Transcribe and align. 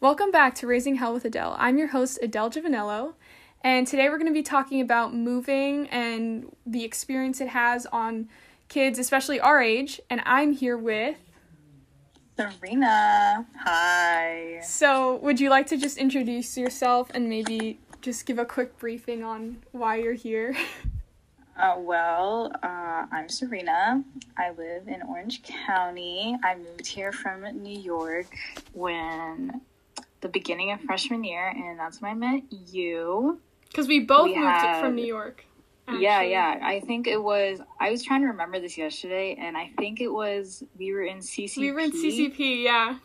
Welcome 0.00 0.30
back 0.30 0.54
to 0.56 0.68
Raising 0.68 0.94
Hell 0.94 1.12
with 1.12 1.24
Adele. 1.24 1.56
I'm 1.58 1.76
your 1.76 1.88
host, 1.88 2.20
Adele 2.22 2.50
Giovanello, 2.50 3.14
and 3.62 3.84
today 3.84 4.08
we're 4.08 4.18
going 4.18 4.28
to 4.28 4.32
be 4.32 4.44
talking 4.44 4.80
about 4.80 5.12
moving 5.12 5.88
and 5.88 6.54
the 6.64 6.84
experience 6.84 7.40
it 7.40 7.48
has 7.48 7.84
on 7.86 8.28
kids, 8.68 9.00
especially 9.00 9.40
our 9.40 9.60
age. 9.60 10.00
And 10.08 10.22
I'm 10.24 10.52
here 10.52 10.78
with. 10.78 11.18
Serena. 12.36 13.44
Hi. 13.58 14.60
So, 14.62 15.16
would 15.16 15.40
you 15.40 15.50
like 15.50 15.66
to 15.68 15.76
just 15.76 15.98
introduce 15.98 16.56
yourself 16.56 17.10
and 17.12 17.28
maybe 17.28 17.80
just 18.02 18.24
give 18.24 18.38
a 18.38 18.44
quick 18.44 18.78
briefing 18.78 19.24
on 19.24 19.64
why 19.72 19.96
you're 19.96 20.12
here? 20.12 20.56
Uh, 21.58 21.74
well, 21.78 22.52
uh, 22.62 23.06
I'm 23.10 23.28
Serena. 23.28 24.04
I 24.36 24.50
live 24.50 24.88
in 24.88 25.00
Orange 25.08 25.42
County. 25.42 26.36
I 26.44 26.54
moved 26.56 26.86
here 26.86 27.12
from 27.12 27.42
New 27.62 27.78
York 27.78 28.26
when 28.74 29.62
the 30.20 30.28
beginning 30.28 30.72
of 30.72 30.80
freshman 30.82 31.24
year, 31.24 31.48
and 31.48 31.78
that's 31.78 32.02
when 32.02 32.10
I 32.10 32.14
met 32.14 32.42
you. 32.50 33.40
Because 33.68 33.88
we 33.88 34.00
both 34.00 34.26
We 34.26 34.36
moved 34.36 34.48
had- 34.48 34.80
from 34.80 34.94
New 34.96 35.04
York. 35.06 35.44
Yeah, 35.88 36.20
yeah. 36.22 36.58
I 36.62 36.80
think 36.80 37.06
it 37.06 37.22
was. 37.22 37.60
I 37.78 37.90
was 37.92 38.02
trying 38.02 38.22
to 38.22 38.26
remember 38.26 38.58
this 38.58 38.76
yesterday, 38.76 39.36
and 39.38 39.56
I 39.56 39.70
think 39.78 40.00
it 40.00 40.08
was 40.08 40.64
we 40.76 40.92
were 40.92 41.04
in 41.04 41.18
CCP. 41.18 41.58
We 41.58 41.70
were 41.72 41.78
in 41.78 41.92
CCP, 41.92 42.64
yeah. 42.64 42.98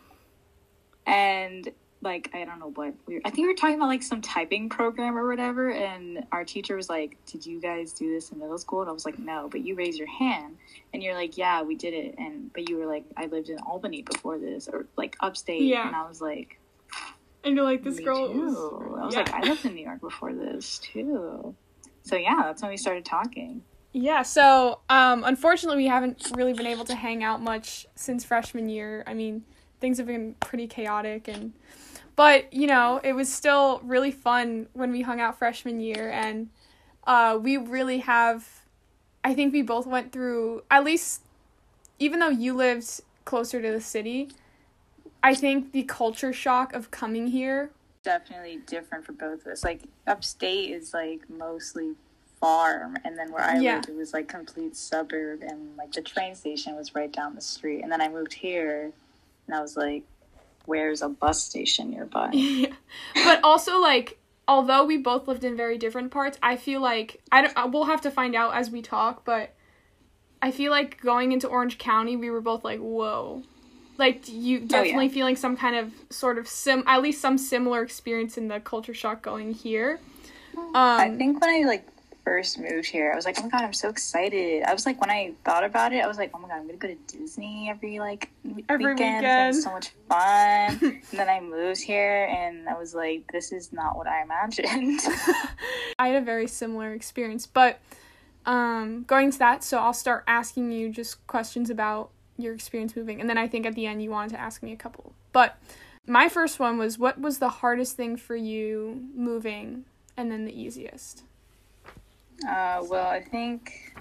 and 1.06 1.68
like 2.02 2.30
I 2.34 2.44
don't 2.44 2.58
know 2.58 2.72
what 2.74 2.94
we 3.06 3.14
were, 3.14 3.20
I 3.24 3.30
think 3.30 3.46
we 3.46 3.48
were 3.48 3.54
talking 3.54 3.76
about 3.76 3.86
like 3.88 4.02
some 4.02 4.20
typing 4.20 4.68
program 4.68 5.16
or 5.16 5.28
whatever, 5.28 5.70
and 5.70 6.24
our 6.32 6.44
teacher 6.44 6.76
was 6.76 6.88
like, 6.90 7.16
"Did 7.26 7.46
you 7.46 7.60
guys 7.60 7.92
do 7.92 8.12
this 8.12 8.30
in 8.32 8.38
middle 8.38 8.58
school?" 8.58 8.80
And 8.80 8.90
I 8.90 8.92
was 8.92 9.04
like, 9.04 9.18
"No," 9.18 9.48
but 9.50 9.60
you 9.62 9.74
raised 9.74 9.98
your 9.98 10.08
hand, 10.08 10.56
and 10.92 11.02
you're 11.02 11.14
like, 11.14 11.38
"Yeah, 11.38 11.62
we 11.62 11.74
did 11.76 11.94
it," 11.94 12.14
and 12.18 12.52
but 12.52 12.68
you 12.68 12.76
were 12.76 12.86
like, 12.86 13.04
"I 13.16 13.26
lived 13.26 13.48
in 13.50 13.58
Albany 13.60 14.02
before 14.02 14.38
this," 14.38 14.68
or 14.68 14.86
like 14.96 15.16
upstate, 15.20 15.62
Yeah. 15.62 15.86
and 15.86 15.96
I 15.96 16.06
was 16.08 16.20
like, 16.20 16.58
And 17.44 17.54
you're 17.56 17.64
like, 17.64 17.82
this 17.82 17.98
"Me 17.98 18.04
girl 18.04 18.32
too." 18.32 18.40
was. 18.40 18.56
I 19.00 19.04
was 19.06 19.14
yeah. 19.14 19.20
like, 19.20 19.34
"I 19.34 19.40
lived 19.48 19.64
in 19.64 19.74
New 19.74 19.84
York 19.84 20.00
before 20.00 20.32
this 20.32 20.78
too," 20.78 21.54
so 22.02 22.16
yeah, 22.16 22.36
that's 22.42 22.62
when 22.62 22.70
we 22.70 22.76
started 22.76 23.04
talking. 23.04 23.62
Yeah, 23.94 24.22
so 24.22 24.80
um, 24.88 25.22
unfortunately, 25.22 25.82
we 25.84 25.88
haven't 25.88 26.32
really 26.34 26.54
been 26.54 26.66
able 26.66 26.86
to 26.86 26.94
hang 26.94 27.22
out 27.22 27.42
much 27.42 27.86
since 27.94 28.24
freshman 28.24 28.68
year. 28.70 29.04
I 29.06 29.12
mean, 29.12 29.44
things 29.80 29.98
have 29.98 30.06
been 30.06 30.34
pretty 30.40 30.66
chaotic, 30.66 31.28
and 31.28 31.52
but 32.22 32.52
you 32.52 32.68
know, 32.68 33.00
it 33.02 33.14
was 33.14 33.32
still 33.32 33.80
really 33.82 34.12
fun 34.12 34.68
when 34.74 34.92
we 34.92 35.02
hung 35.02 35.20
out 35.20 35.36
freshman 35.36 35.80
year, 35.80 36.08
and 36.08 36.50
uh, 37.04 37.36
we 37.42 37.56
really 37.56 37.98
have. 37.98 38.62
I 39.24 39.34
think 39.34 39.52
we 39.52 39.62
both 39.62 39.88
went 39.88 40.12
through 40.12 40.62
at 40.70 40.84
least, 40.84 41.22
even 41.98 42.20
though 42.20 42.28
you 42.28 42.54
lived 42.54 43.00
closer 43.24 43.60
to 43.60 43.72
the 43.72 43.80
city. 43.80 44.28
I 45.20 45.34
think 45.34 45.72
the 45.72 45.82
culture 45.82 46.32
shock 46.32 46.72
of 46.74 46.92
coming 46.92 47.26
here 47.26 47.70
Definitely 48.04 48.60
different 48.68 49.04
for 49.04 49.12
both 49.12 49.40
of 49.44 49.48
us. 49.48 49.64
Like 49.64 49.82
upstate 50.06 50.70
is 50.70 50.94
like 50.94 51.28
mostly 51.28 51.94
farm, 52.40 52.98
and 53.04 53.18
then 53.18 53.32
where 53.32 53.42
I 53.42 53.58
Yeah. 53.58 53.74
lived, 53.78 53.88
it 53.88 53.96
was 53.96 54.12
like 54.12 54.28
complete 54.28 54.76
suburb, 54.76 55.42
and 55.42 55.76
like 55.76 55.90
the 55.90 56.02
train 56.02 56.36
station 56.36 56.76
was 56.76 56.94
right 56.94 57.10
down 57.12 57.34
the 57.34 57.40
street. 57.40 57.82
And 57.82 57.90
then 57.90 58.00
I 58.00 58.08
moved 58.08 58.32
here, 58.32 58.92
and 59.48 59.56
I 59.56 59.60
was 59.60 59.76
like, 59.76 60.04
"Where's 60.66 61.02
a 61.02 61.08
bus 61.08 61.42
station 61.42 61.90
nearby?" 61.90 62.30
Yeah. 62.32 62.72
but 63.14 63.40
also 63.42 63.80
like 63.80 64.18
although 64.48 64.84
we 64.84 64.96
both 64.96 65.28
lived 65.28 65.44
in 65.44 65.56
very 65.56 65.78
different 65.78 66.10
parts 66.10 66.38
i 66.42 66.56
feel 66.56 66.80
like 66.80 67.20
i 67.30 67.42
don't 67.42 67.56
uh, 67.56 67.68
we'll 67.72 67.84
have 67.84 68.00
to 68.00 68.10
find 68.10 68.34
out 68.34 68.54
as 68.54 68.70
we 68.70 68.82
talk 68.82 69.24
but 69.24 69.54
i 70.40 70.50
feel 70.50 70.70
like 70.70 71.00
going 71.00 71.32
into 71.32 71.46
orange 71.46 71.78
county 71.78 72.16
we 72.16 72.30
were 72.30 72.40
both 72.40 72.64
like 72.64 72.80
whoa 72.80 73.42
like 73.98 74.28
you 74.28 74.60
definitely 74.60 75.08
feeling 75.08 75.36
some 75.36 75.56
kind 75.56 75.76
of 75.76 75.92
sort 76.10 76.38
of 76.38 76.48
sim 76.48 76.82
at 76.86 77.00
least 77.02 77.20
some 77.20 77.38
similar 77.38 77.82
experience 77.82 78.36
in 78.36 78.48
the 78.48 78.58
culture 78.60 78.94
shock 78.94 79.22
going 79.22 79.52
here 79.52 80.00
um 80.56 80.74
I 80.74 81.14
think 81.16 81.40
when 81.40 81.50
I 81.50 81.66
like 81.66 81.86
first 82.24 82.58
moved 82.58 82.86
here, 82.86 83.12
I 83.12 83.16
was 83.16 83.24
like, 83.24 83.38
"Oh 83.38 83.42
my 83.42 83.48
god, 83.48 83.62
I'm 83.62 83.72
so 83.72 83.88
excited!" 83.88 84.62
I 84.64 84.72
was 84.72 84.86
like, 84.86 85.00
when 85.00 85.10
I 85.10 85.32
thought 85.44 85.64
about 85.64 85.92
it, 85.92 86.04
I 86.04 86.06
was 86.06 86.18
like, 86.18 86.30
"Oh 86.34 86.38
my 86.38 86.48
god, 86.48 86.58
I'm 86.58 86.66
gonna 86.66 86.78
go 86.78 86.88
to 86.88 86.94
Disney 87.18 87.68
every 87.70 87.98
like 87.98 88.30
Every 88.68 88.86
weekend. 88.86 89.24
weekend. 89.24 89.56
It's 89.56 89.64
so 89.64 89.72
much 89.72 89.90
fun." 90.08 90.78
and 90.82 91.18
then 91.18 91.28
I 91.28 91.40
moved 91.40 91.82
here, 91.82 92.24
and 92.24 92.68
I 92.68 92.78
was 92.78 92.94
like, 92.94 93.30
"This 93.32 93.52
is 93.52 93.72
not 93.72 93.96
what 93.96 94.06
I 94.06 94.22
imagined." 94.22 95.00
I 95.98 96.08
had 96.08 96.22
a 96.22 96.24
very 96.24 96.46
similar 96.46 96.92
experience, 96.92 97.46
but 97.46 97.80
um, 98.46 99.04
going 99.04 99.30
to 99.30 99.38
that, 99.38 99.62
so 99.62 99.78
I'll 99.78 99.92
start 99.92 100.24
asking 100.26 100.72
you 100.72 100.90
just 100.90 101.26
questions 101.26 101.70
about 101.70 102.10
your 102.38 102.54
experience 102.54 102.96
moving, 102.96 103.20
and 103.20 103.28
then 103.28 103.38
I 103.38 103.46
think 103.46 103.66
at 103.66 103.74
the 103.74 103.86
end 103.86 104.02
you 104.02 104.10
wanted 104.10 104.32
to 104.32 104.40
ask 104.40 104.62
me 104.62 104.72
a 104.72 104.76
couple. 104.76 105.14
But 105.32 105.58
my 106.06 106.28
first 106.28 106.58
one 106.58 106.78
was, 106.78 106.98
what 106.98 107.20
was 107.20 107.38
the 107.38 107.48
hardest 107.48 107.96
thing 107.96 108.16
for 108.16 108.34
you 108.34 109.08
moving, 109.14 109.84
and 110.16 110.30
then 110.30 110.44
the 110.44 110.60
easiest? 110.60 111.22
Uh, 112.46 112.82
well, 112.88 113.08
I 113.08 113.22
think 113.22 113.94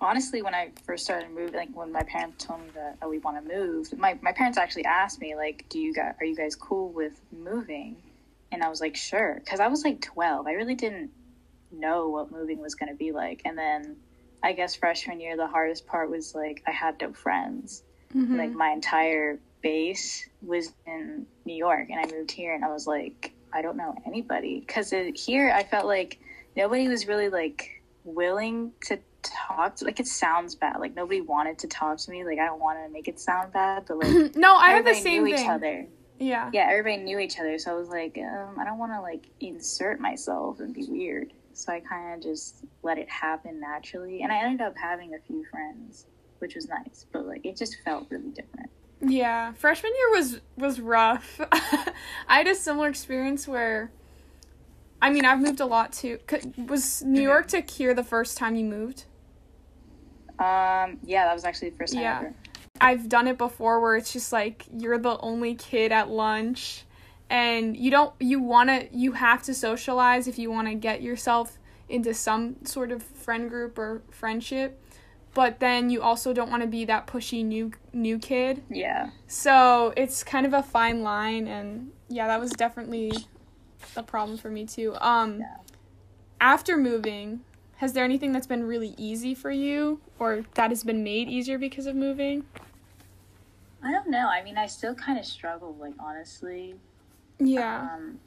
honestly, 0.00 0.42
when 0.42 0.54
I 0.54 0.70
first 0.84 1.04
started 1.04 1.30
moving, 1.30 1.54
like 1.54 1.74
when 1.74 1.92
my 1.92 2.02
parents 2.02 2.44
told 2.44 2.60
me 2.60 2.68
that 2.74 2.98
oh, 3.02 3.08
we 3.08 3.18
want 3.18 3.42
to 3.42 3.56
move, 3.56 3.96
my 3.98 4.18
my 4.22 4.32
parents 4.32 4.58
actually 4.58 4.84
asked 4.84 5.20
me 5.20 5.34
like, 5.34 5.66
"Do 5.68 5.78
you 5.78 5.94
guys 5.94 6.14
are 6.20 6.26
you 6.26 6.36
guys 6.36 6.56
cool 6.56 6.90
with 6.90 7.20
moving?" 7.32 7.96
And 8.52 8.62
I 8.62 8.68
was 8.68 8.80
like, 8.80 8.96
"Sure," 8.96 9.40
because 9.42 9.60
I 9.60 9.68
was 9.68 9.84
like 9.84 10.00
twelve. 10.00 10.46
I 10.46 10.52
really 10.52 10.74
didn't 10.74 11.10
know 11.72 12.08
what 12.08 12.30
moving 12.30 12.60
was 12.60 12.74
going 12.74 12.90
to 12.90 12.96
be 12.96 13.12
like. 13.12 13.42
And 13.44 13.56
then 13.58 13.96
I 14.42 14.52
guess 14.52 14.74
freshman 14.74 15.20
year, 15.20 15.36
the 15.36 15.46
hardest 15.46 15.86
part 15.86 16.10
was 16.10 16.34
like 16.34 16.62
I 16.66 16.70
had 16.70 17.00
no 17.00 17.12
friends. 17.12 17.82
Mhm. 18.14 18.38
Like 18.38 18.52
my 18.52 18.70
entire 18.70 19.38
base 19.62 20.28
was 20.42 20.72
in 20.86 21.26
New 21.44 21.54
York, 21.54 21.88
and 21.90 21.98
I 21.98 22.14
moved 22.14 22.30
here, 22.30 22.54
and 22.54 22.64
I 22.64 22.68
was 22.68 22.86
like, 22.86 23.32
I 23.52 23.62
don't 23.62 23.76
know 23.76 23.94
anybody 24.06 24.60
because 24.60 24.92
here 25.14 25.50
I 25.50 25.62
felt 25.62 25.86
like 25.86 26.18
nobody 26.56 26.88
was 26.88 27.06
really 27.06 27.28
like 27.28 27.82
willing 28.04 28.72
to 28.86 28.98
talk. 29.22 29.76
To, 29.76 29.84
like 29.84 30.00
it 30.00 30.06
sounds 30.06 30.54
bad. 30.54 30.78
Like 30.80 30.94
nobody 30.94 31.20
wanted 31.20 31.58
to 31.60 31.68
talk 31.68 31.98
to 31.98 32.10
me. 32.10 32.24
Like 32.24 32.38
I 32.38 32.46
don't 32.46 32.60
want 32.60 32.78
to 32.84 32.92
make 32.92 33.08
it 33.08 33.20
sound 33.20 33.52
bad, 33.52 33.84
but 33.86 33.98
like 33.98 34.36
no, 34.36 34.54
I 34.54 34.70
had 34.70 34.84
the 34.84 34.94
same 34.94 35.24
knew 35.24 35.34
thing. 35.34 35.44
each 35.44 35.50
other. 35.50 35.86
Yeah. 36.18 36.50
Yeah, 36.52 36.68
everybody 36.70 36.98
knew 36.98 37.18
each 37.18 37.40
other, 37.40 37.58
so 37.58 37.72
I 37.72 37.74
was 37.74 37.88
like, 37.88 38.16
um, 38.18 38.58
I 38.58 38.64
don't 38.64 38.78
want 38.78 38.92
to 38.92 39.00
like 39.00 39.26
insert 39.40 39.98
myself 40.00 40.60
and 40.60 40.72
be 40.72 40.86
weird. 40.88 41.32
So 41.54 41.72
I 41.72 41.80
kind 41.80 42.14
of 42.14 42.22
just 42.22 42.64
let 42.82 42.98
it 42.98 43.08
happen 43.08 43.60
naturally, 43.60 44.22
and 44.22 44.32
I 44.32 44.38
ended 44.38 44.60
up 44.60 44.74
having 44.76 45.14
a 45.14 45.18
few 45.18 45.44
friends, 45.50 46.06
which 46.38 46.54
was 46.54 46.68
nice. 46.68 47.06
But 47.12 47.26
like 47.26 47.44
it 47.44 47.56
just 47.56 47.76
felt 47.84 48.06
really 48.10 48.30
different. 48.30 48.70
Yeah, 49.00 49.52
freshman 49.52 49.92
year 49.96 50.10
was 50.18 50.40
was 50.56 50.80
rough. 50.80 51.40
I 51.52 52.38
had 52.38 52.46
a 52.46 52.54
similar 52.54 52.88
experience 52.88 53.46
where, 53.46 53.90
I 55.04 55.10
mean, 55.10 55.26
I've 55.26 55.38
moved 55.38 55.60
a 55.60 55.66
lot 55.66 55.92
too. 55.92 56.18
Was 56.66 57.02
New 57.02 57.20
York 57.20 57.48
to 57.48 57.60
here 57.60 57.92
the 57.92 58.02
first 58.02 58.38
time 58.38 58.56
you 58.56 58.64
moved? 58.64 59.04
Um, 60.38 60.96
yeah, 61.04 61.26
that 61.26 61.34
was 61.34 61.44
actually 61.44 61.68
the 61.70 61.76
first 61.76 61.92
time 61.92 62.02
Yeah. 62.02 62.18
ever. 62.20 62.34
I've 62.80 63.10
done 63.10 63.28
it 63.28 63.36
before 63.36 63.80
where 63.80 63.96
it's 63.96 64.14
just 64.14 64.32
like 64.32 64.64
you're 64.74 64.96
the 64.96 65.18
only 65.18 65.56
kid 65.56 65.92
at 65.92 66.08
lunch 66.08 66.86
and 67.28 67.76
you 67.76 67.90
don't 67.90 68.14
you 68.18 68.40
want 68.40 68.70
to 68.70 68.88
you 68.96 69.12
have 69.12 69.42
to 69.42 69.52
socialize 69.52 70.26
if 70.26 70.38
you 70.38 70.50
want 70.50 70.68
to 70.68 70.74
get 70.74 71.02
yourself 71.02 71.58
into 71.90 72.14
some 72.14 72.56
sort 72.64 72.90
of 72.90 73.02
friend 73.02 73.50
group 73.50 73.78
or 73.78 74.00
friendship 74.10 74.80
but 75.34 75.60
then 75.60 75.90
you 75.90 76.00
also 76.00 76.32
don't 76.32 76.50
want 76.50 76.62
to 76.62 76.66
be 76.66 76.84
that 76.86 77.06
pushy 77.06 77.44
new 77.44 77.70
new 77.92 78.18
kid 78.18 78.62
Yeah. 78.68 79.10
so 79.26 79.92
it's 79.96 80.24
kind 80.24 80.44
of 80.44 80.52
a 80.52 80.62
fine 80.62 81.02
line 81.02 81.46
and 81.46 81.92
yeah 82.08 82.26
that 82.26 82.40
was 82.40 82.50
definitely 82.50 83.12
a 83.96 84.02
problem 84.02 84.36
for 84.38 84.50
me 84.50 84.64
too 84.66 84.96
um 85.00 85.40
Yeah. 85.40 85.56
after 86.40 86.76
moving 86.76 87.40
has 87.76 87.92
there 87.92 88.04
anything 88.04 88.32
that's 88.32 88.46
been 88.46 88.64
really 88.64 88.94
easy 88.96 89.34
for 89.34 89.50
you 89.50 90.00
or 90.18 90.44
that 90.54 90.70
has 90.70 90.84
been 90.84 91.02
made 91.02 91.28
easier 91.28 91.58
because 91.58 91.86
of 91.86 91.94
moving 91.96 92.44
I 93.82 93.92
don't 93.92 94.08
know. 94.08 94.28
I 94.28 94.42
mean, 94.42 94.56
I 94.56 94.66
still 94.66 94.94
kind 94.94 95.18
of 95.18 95.26
struggle, 95.26 95.74
like 95.78 95.92
honestly. 96.00 96.76
yeah 97.38 97.88
Um, 97.94 98.18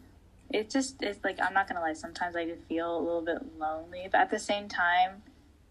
it 0.52 0.70
just 0.70 1.02
it's 1.02 1.24
like 1.24 1.40
I'm 1.42 1.54
not 1.54 1.68
gonna 1.68 1.82
lie. 1.82 1.94
Sometimes 1.94 2.36
I 2.36 2.46
do 2.46 2.56
feel 2.70 2.96
a 2.98 3.02
little 3.02 3.24
bit 3.24 3.38
lonely, 3.58 4.08
but 4.12 4.22
at 4.22 4.30
the 4.30 4.40
same 4.40 4.68
time, 4.70 5.24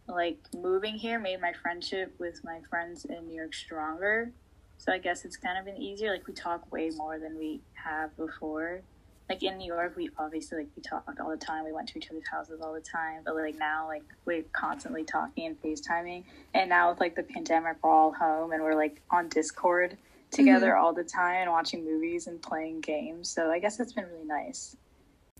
like 0.08 0.38
moving 0.54 0.94
here 0.96 1.19
made 1.20 1.40
my 1.40 1.52
friendship 1.62 2.14
with 2.19 2.40
my 2.44 2.60
friends 2.69 3.04
in 3.04 3.26
New 3.28 3.37
York 3.37 3.54
stronger. 3.54 4.32
So 4.78 4.92
I 4.92 4.99
guess 4.99 5.25
it's 5.25 5.37
kind 5.37 5.56
of 5.58 5.64
been 5.64 5.81
easier. 5.81 6.10
Like 6.12 6.26
we 6.26 6.34
talk 6.34 6.70
way 6.72 6.90
more 6.90 7.19
than 7.19 7.38
we 7.38 7.60
have 7.75 8.16
before. 8.16 8.82
Like 9.28 9.43
in 9.43 9.58
New 9.58 9.67
York, 9.67 9.94
we 9.96 10.11
obviously 10.19 10.58
like 10.58 10.69
we 10.76 10.82
talked 10.82 11.20
all 11.20 11.31
the 11.31 11.37
time. 11.37 11.64
We 11.64 11.73
went 11.73 11.88
to 11.88 11.99
each 11.99 12.11
other's 12.11 12.28
houses 12.31 12.61
all 12.62 12.73
the 12.73 12.81
time. 12.81 13.23
But 13.25 13.34
like 13.34 13.58
now, 13.58 13.87
like 13.88 14.05
we're 14.25 14.44
constantly 14.52 15.05
talking 15.05 15.46
and 15.46 15.61
FaceTiming. 15.61 16.25
And 16.55 16.70
now 16.70 16.90
with 16.90 17.00
like 17.00 17.17
the 17.17 17.25
pandemic, 17.25 17.78
we're 17.82 17.90
all 17.90 18.12
home 18.12 18.52
and 18.52 18.62
we're 18.62 18.76
like 18.76 19.02
on 19.11 19.28
Discord 19.28 19.96
together 20.31 20.70
mm-hmm. 20.70 20.84
all 20.84 20.93
the 20.93 21.05
time 21.05 21.43
and 21.43 21.50
watching 21.50 21.84
movies 21.84 22.26
and 22.26 22.40
playing 22.40 22.81
games. 22.81 23.28
So 23.28 23.50
I 23.50 23.58
guess 23.58 23.81
it's 23.81 23.93
been 23.93 24.06
really 24.06 24.26
nice. 24.26 24.76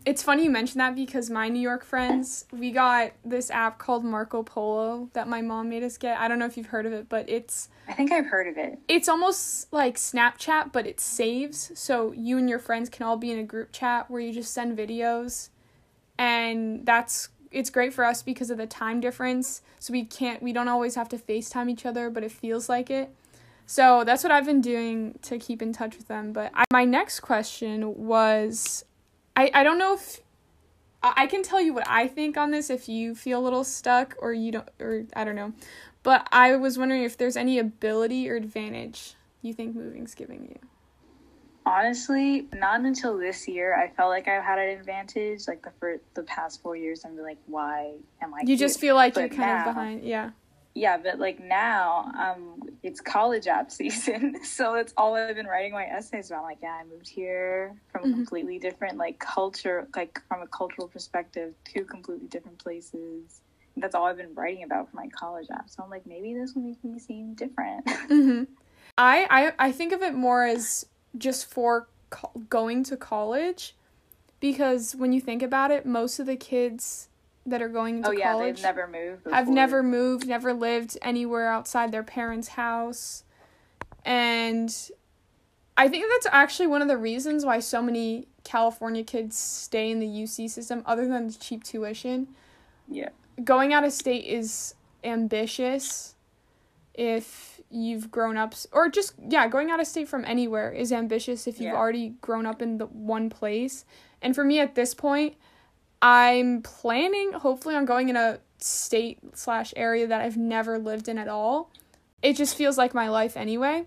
It's 0.07 0.23
funny 0.23 0.45
you 0.45 0.49
mentioned 0.49 0.79
that 0.79 0.95
because 0.95 1.29
my 1.29 1.49
New 1.49 1.59
York 1.59 1.83
friends, 1.83 2.45
we 2.53 2.71
got 2.71 3.11
this 3.25 3.51
app 3.51 3.77
called 3.77 4.05
Marco 4.05 4.41
Polo 4.41 5.09
that 5.11 5.27
my 5.27 5.41
mom 5.41 5.67
made 5.67 5.83
us 5.83 5.97
get. 5.97 6.17
I 6.17 6.29
don't 6.29 6.39
know 6.39 6.45
if 6.45 6.55
you've 6.55 6.67
heard 6.67 6.85
of 6.85 6.93
it, 6.93 7.09
but 7.09 7.29
it's 7.29 7.67
I 7.89 7.93
think 7.93 8.13
I've 8.13 8.27
heard 8.27 8.47
of 8.47 8.57
it. 8.57 8.79
it's 8.87 9.09
almost 9.09 9.71
like 9.73 9.97
Snapchat, 9.97 10.71
but 10.71 10.87
it 10.87 11.01
saves. 11.01 11.77
So 11.77 12.13
you 12.13 12.37
and 12.37 12.49
your 12.49 12.57
friends 12.57 12.87
can 12.87 13.05
all 13.05 13.17
be 13.17 13.31
in 13.31 13.37
a 13.37 13.43
group 13.43 13.73
chat 13.73 14.09
where 14.09 14.21
you 14.21 14.31
just 14.31 14.53
send 14.53 14.77
videos. 14.77 15.49
And 16.17 16.85
that's 16.85 17.27
it's 17.51 17.69
great 17.69 17.93
for 17.93 18.05
us 18.05 18.23
because 18.23 18.49
of 18.49 18.57
the 18.57 18.65
time 18.65 19.01
difference. 19.01 19.61
So 19.77 19.91
we 19.91 20.05
can't 20.05 20.41
we 20.41 20.53
don't 20.53 20.69
always 20.69 20.95
have 20.95 21.09
to 21.09 21.17
FaceTime 21.17 21.69
each 21.69 21.85
other, 21.85 22.09
but 22.09 22.23
it 22.23 22.31
feels 22.31 22.69
like 22.69 22.89
it. 22.89 23.13
So 23.65 24.05
that's 24.05 24.23
what 24.23 24.31
I've 24.31 24.45
been 24.45 24.61
doing 24.61 25.19
to 25.23 25.37
keep 25.37 25.61
in 25.61 25.73
touch 25.73 25.97
with 25.97 26.07
them. 26.07 26.31
But 26.31 26.51
I, 26.55 26.63
my 26.71 26.85
next 26.85 27.19
question 27.19 28.07
was 28.07 28.85
I, 29.37 29.51
I 29.53 29.63
don't 29.63 29.77
know 29.77 29.93
if 29.93 30.19
I 31.03 31.27
can 31.27 31.43
tell 31.43 31.61
you 31.61 31.73
what 31.73 31.87
I 31.87 32.07
think 32.07 32.37
on 32.37 32.49
this 32.51 32.69
if 32.71 32.89
you 32.89 33.13
feel 33.15 33.39
a 33.39 33.43
little 33.43 33.63
stuck 33.63 34.15
or 34.19 34.33
you 34.33 34.51
don't 34.51 34.67
or 34.81 35.05
I 35.15 35.23
don't 35.23 35.35
know. 35.35 35.53
But 36.03 36.27
I 36.31 36.55
was 36.55 36.77
wondering 36.77 37.03
if 37.03 37.17
there's 37.17 37.37
any 37.37 37.59
ability 37.59 38.29
or 38.29 38.35
advantage 38.35 39.13
you 39.41 39.53
think 39.53 39.75
moving's 39.75 40.15
giving 40.15 40.45
you. 40.49 40.59
Honestly, 41.65 42.47
not 42.53 42.79
until 42.81 43.17
this 43.17 43.47
year 43.47 43.75
I 43.77 43.89
felt 43.89 44.09
like 44.09 44.27
I 44.27 44.41
had 44.41 44.57
an 44.57 44.69
advantage. 44.79 45.47
Like 45.47 45.61
the 45.63 45.71
for 45.79 45.97
the 46.15 46.23
past 46.23 46.61
four 46.61 46.75
years, 46.75 47.03
I'm 47.05 47.17
like, 47.21 47.37
why 47.45 47.93
am 48.21 48.33
I? 48.33 48.39
You 48.41 48.47
here? 48.47 48.57
just 48.57 48.79
feel 48.79 48.95
like 48.95 49.13
But 49.13 49.19
you're 49.19 49.29
kind 49.29 49.39
now- 49.41 49.59
of 49.69 49.75
behind. 49.75 50.03
Yeah. 50.03 50.31
Yeah, 50.77 50.97
but 50.97 51.17
like 51.17 51.39
now, 51.39 52.11
um, 52.19 52.61
it's 52.83 53.01
college 53.01 53.47
app 53.47 53.71
season, 53.79 54.43
so 54.43 54.73
that's 54.75 54.93
all 54.95 55.15
I've 55.15 55.35
been 55.35 55.47
writing 55.47 55.71
my 55.71 55.85
essays 55.85 56.29
about. 56.29 56.43
Like, 56.43 56.59
yeah, 56.61 56.77
I 56.79 56.83
moved 56.83 57.09
here 57.09 57.75
from 57.91 58.03
a 58.03 58.07
Mhm. 58.07 58.13
completely 58.13 58.59
different 58.59 58.97
like 58.97 59.17
culture, 59.19 59.87
like 59.95 60.19
from 60.27 60.43
a 60.43 60.47
cultural 60.47 60.87
perspective, 60.87 61.55
two 61.65 61.83
completely 61.85 62.27
different 62.27 62.59
places. 62.59 63.41
That's 63.75 63.95
all 63.95 64.05
I've 64.05 64.17
been 64.17 64.35
writing 64.35 64.63
about 64.63 64.89
for 64.91 64.97
my 64.97 65.07
college 65.09 65.47
app. 65.51 65.69
So 65.69 65.83
I'm 65.83 65.89
like, 65.89 66.05
maybe 66.05 66.33
this 66.35 66.53
will 66.53 66.63
make 66.63 66.83
me 66.83 66.99
seem 66.99 67.33
different. 67.33 67.89
hmm 68.07 68.43
I, 68.97 69.27
I 69.59 69.67
I 69.67 69.71
think 69.71 69.93
of 69.93 70.01
it 70.03 70.13
more 70.13 70.45
as 70.45 70.85
just 71.17 71.45
for 71.51 71.87
co- 72.11 72.31
going 72.49 72.83
to 72.85 72.97
college, 72.97 73.75
because 74.39 74.95
when 74.95 75.11
you 75.11 75.21
think 75.21 75.41
about 75.41 75.71
it, 75.71 75.85
most 75.85 76.19
of 76.19 76.27
the 76.27 76.35
kids 76.35 77.09
that 77.47 77.61
are 77.61 77.69
going 77.69 78.03
to 78.03 78.09
oh 78.09 78.11
yeah, 78.11 78.31
college 78.33 78.57
they've 78.57 78.63
never 78.63 78.87
moved. 78.87 79.27
have 79.31 79.47
never 79.47 79.81
moved, 79.81 80.27
never 80.27 80.53
lived 80.53 80.97
anywhere 81.01 81.49
outside 81.51 81.91
their 81.91 82.03
parents' 82.03 82.49
house. 82.49 83.23
And 84.05 84.73
I 85.75 85.87
think 85.87 86.05
that's 86.09 86.27
actually 86.33 86.67
one 86.67 86.81
of 86.81 86.87
the 86.87 86.97
reasons 86.97 87.45
why 87.45 87.59
so 87.59 87.81
many 87.81 88.27
California 88.43 89.03
kids 89.03 89.37
stay 89.37 89.91
in 89.91 89.99
the 89.99 90.07
UC 90.07 90.49
system, 90.49 90.83
other 90.85 91.07
than 91.07 91.27
the 91.27 91.33
cheap 91.33 91.63
tuition. 91.63 92.27
Yeah. 92.87 93.09
Going 93.43 93.73
out 93.73 93.83
of 93.83 93.91
state 93.91 94.25
is 94.25 94.75
ambitious 95.03 96.15
if 96.93 97.59
you've 97.69 98.09
grown 98.09 98.37
up, 98.37 98.55
or 98.71 98.89
just, 98.89 99.13
yeah, 99.29 99.47
going 99.47 99.69
out 99.69 99.79
of 99.79 99.87
state 99.87 100.07
from 100.07 100.23
anywhere 100.25 100.71
is 100.71 100.91
ambitious 100.91 101.47
if 101.47 101.59
you've 101.59 101.73
Yeah. 101.73 101.75
already 101.77 102.15
grown 102.21 102.45
up 102.45 102.61
in 102.61 102.77
the 102.77 102.85
one 102.87 103.29
place. 103.29 103.85
And 104.21 104.33
for 104.33 104.43
me 104.43 104.59
at 104.59 104.73
this 104.75 104.93
point, 104.93 105.35
I'm 106.01 106.61
planning 106.61 107.33
hopefully 107.33 107.75
on 107.75 107.85
going 107.85 108.09
in 108.09 108.15
a 108.15 108.39
state 108.59 109.19
slash 109.33 109.73
area 109.75 110.07
that 110.07 110.21
I've 110.21 110.37
never 110.37 110.77
lived 110.77 111.07
in 111.07 111.17
at 111.17 111.27
all. 111.27 111.71
It 112.21 112.33
just 112.33 112.55
feels 112.55 112.77
like 112.77 112.93
my 112.93 113.09
life 113.09 113.37
anyway. 113.37 113.85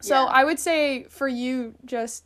So 0.00 0.14
Yeah. 0.14 0.30
I 0.30 0.44
would 0.44 0.58
say 0.58 1.04
for 1.04 1.28
you, 1.28 1.74
just 1.84 2.24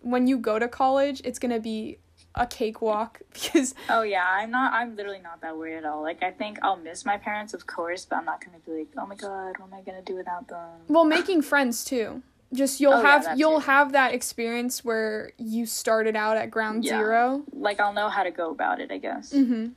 when 0.00 0.26
you 0.26 0.38
go 0.38 0.58
to 0.58 0.68
college, 0.68 1.20
it's 1.24 1.38
gonna 1.38 1.60
be 1.60 1.98
a 2.34 2.46
cakewalk 2.46 3.20
because 3.32 3.74
Oh 3.88 4.02
yeah, 4.02 4.24
I'm 4.26 4.50
not. 4.50 4.72
I'm 4.72 4.96
literally 4.96 5.20
not 5.20 5.40
that 5.42 5.56
worried 5.56 5.76
at 5.78 5.84
all. 5.84 6.02
Like 6.02 6.22
I 6.22 6.30
think 6.30 6.58
I'll 6.62 6.76
miss 6.76 7.04
my 7.04 7.16
parents, 7.18 7.52
of 7.54 7.66
course, 7.66 8.04
but 8.04 8.16
I'm 8.16 8.24
not 8.24 8.44
gonna 8.44 8.58
be 8.64 8.72
like, 8.72 8.88
oh 8.96 9.06
my 9.06 9.16
god, 9.16 9.58
what 9.58 9.66
am 9.66 9.74
I 9.74 9.82
gonna 9.82 10.02
do 10.02 10.14
without 10.16 10.48
them? 10.48 10.80
well, 10.88 11.04
making 11.04 11.42
friends 11.42 11.84
too. 11.84 12.22
Just 12.52 12.80
you'll 12.80 12.94
Oh, 12.94 13.02
have 13.02 13.24
that 13.24 13.38
you'll 13.38 13.60
have 13.60 13.92
that 13.92 14.12
experience 14.12 14.84
where 14.84 15.30
you 15.38 15.66
started 15.66 16.16
out 16.16 16.36
at 16.36 16.50
ground 16.50 16.84
Yeah. 16.84 16.98
zero. 16.98 17.42
Like 17.52 17.78
I'll 17.78 17.92
know 17.92 18.08
how 18.08 18.24
to 18.24 18.30
go 18.30 18.50
about 18.50 18.80
it, 18.80 18.90
I 18.90 18.98
guess. 18.98 19.32
Mm-hmm. 19.32 19.68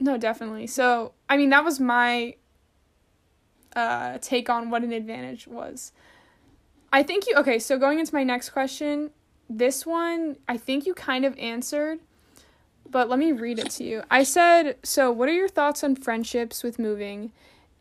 No, 0.00 0.16
definitely. 0.18 0.66
So, 0.66 1.12
I 1.28 1.36
mean, 1.36 1.50
that 1.50 1.64
was 1.64 1.80
my 1.80 2.34
uh, 3.74 4.18
take 4.20 4.48
on 4.50 4.70
what 4.70 4.82
an 4.82 4.92
advantage 4.92 5.46
was. 5.46 5.92
I 6.92 7.02
think 7.02 7.26
you, 7.26 7.34
okay, 7.36 7.58
so 7.58 7.78
going 7.78 7.98
into 7.98 8.14
my 8.14 8.24
next 8.24 8.50
question, 8.50 9.10
this 9.50 9.84
one, 9.84 10.36
I 10.48 10.56
think 10.56 10.86
you 10.86 10.94
kind 10.94 11.24
of 11.24 11.36
answered, 11.38 12.00
but 12.88 13.08
let 13.08 13.18
me 13.18 13.32
read 13.32 13.58
it 13.58 13.70
to 13.72 13.84
you. 13.84 14.02
I 14.10 14.22
said, 14.22 14.76
so 14.82 15.10
what 15.12 15.28
are 15.28 15.32
your 15.34 15.48
thoughts 15.48 15.82
on 15.84 15.96
friendships 15.96 16.62
with 16.62 16.78
moving? 16.78 17.32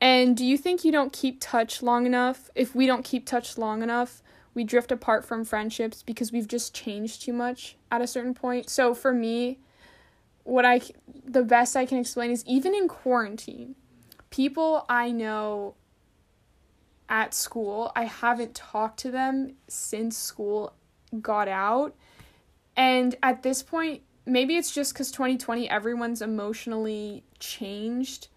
And 0.01 0.35
do 0.35 0.45
you 0.45 0.57
think 0.57 0.83
you 0.83 0.91
don't 0.91 1.13
keep 1.13 1.37
touch 1.39 1.81
long 1.81 2.05
enough? 2.05 2.49
If 2.55 2.75
we 2.75 2.85
don't 2.85 3.03
keep 3.05 3.25
touch 3.25 3.57
long 3.57 3.81
enough, 3.81 4.21
we 4.57 4.63
drift 4.63 4.91
apart 4.91 5.23
from 5.23 5.45
friendships 5.45 6.01
because 6.01 6.31
we've 6.31 6.47
just 6.47 6.73
changed 6.73 7.21
too 7.21 7.31
much 7.31 7.77
at 7.91 8.01
a 8.01 8.07
certain 8.07 8.33
point. 8.33 8.71
So 8.71 8.95
for 8.95 9.13
me, 9.13 9.59
what 10.45 10.65
I 10.65 10.81
the 11.23 11.43
best 11.43 11.75
I 11.75 11.85
can 11.85 11.99
explain 11.99 12.31
is 12.31 12.43
even 12.47 12.73
in 12.73 12.87
quarantine, 12.87 13.75
people 14.31 14.83
I 14.89 15.11
know 15.11 15.75
at 17.07 17.35
school, 17.35 17.91
I 17.95 18.05
haven't 18.05 18.55
talked 18.55 18.99
to 19.01 19.11
them 19.11 19.53
since 19.67 20.17
school 20.17 20.73
got 21.21 21.47
out. 21.47 21.95
And 22.75 23.15
at 23.21 23.43
this 23.43 23.61
point, 23.61 24.01
maybe 24.25 24.57
it's 24.57 24.73
just 24.73 24.95
cuz 24.95 25.11
2020 25.11 25.69
everyone's 25.69 26.23
emotionally 26.23 27.23
changed, 27.37 28.29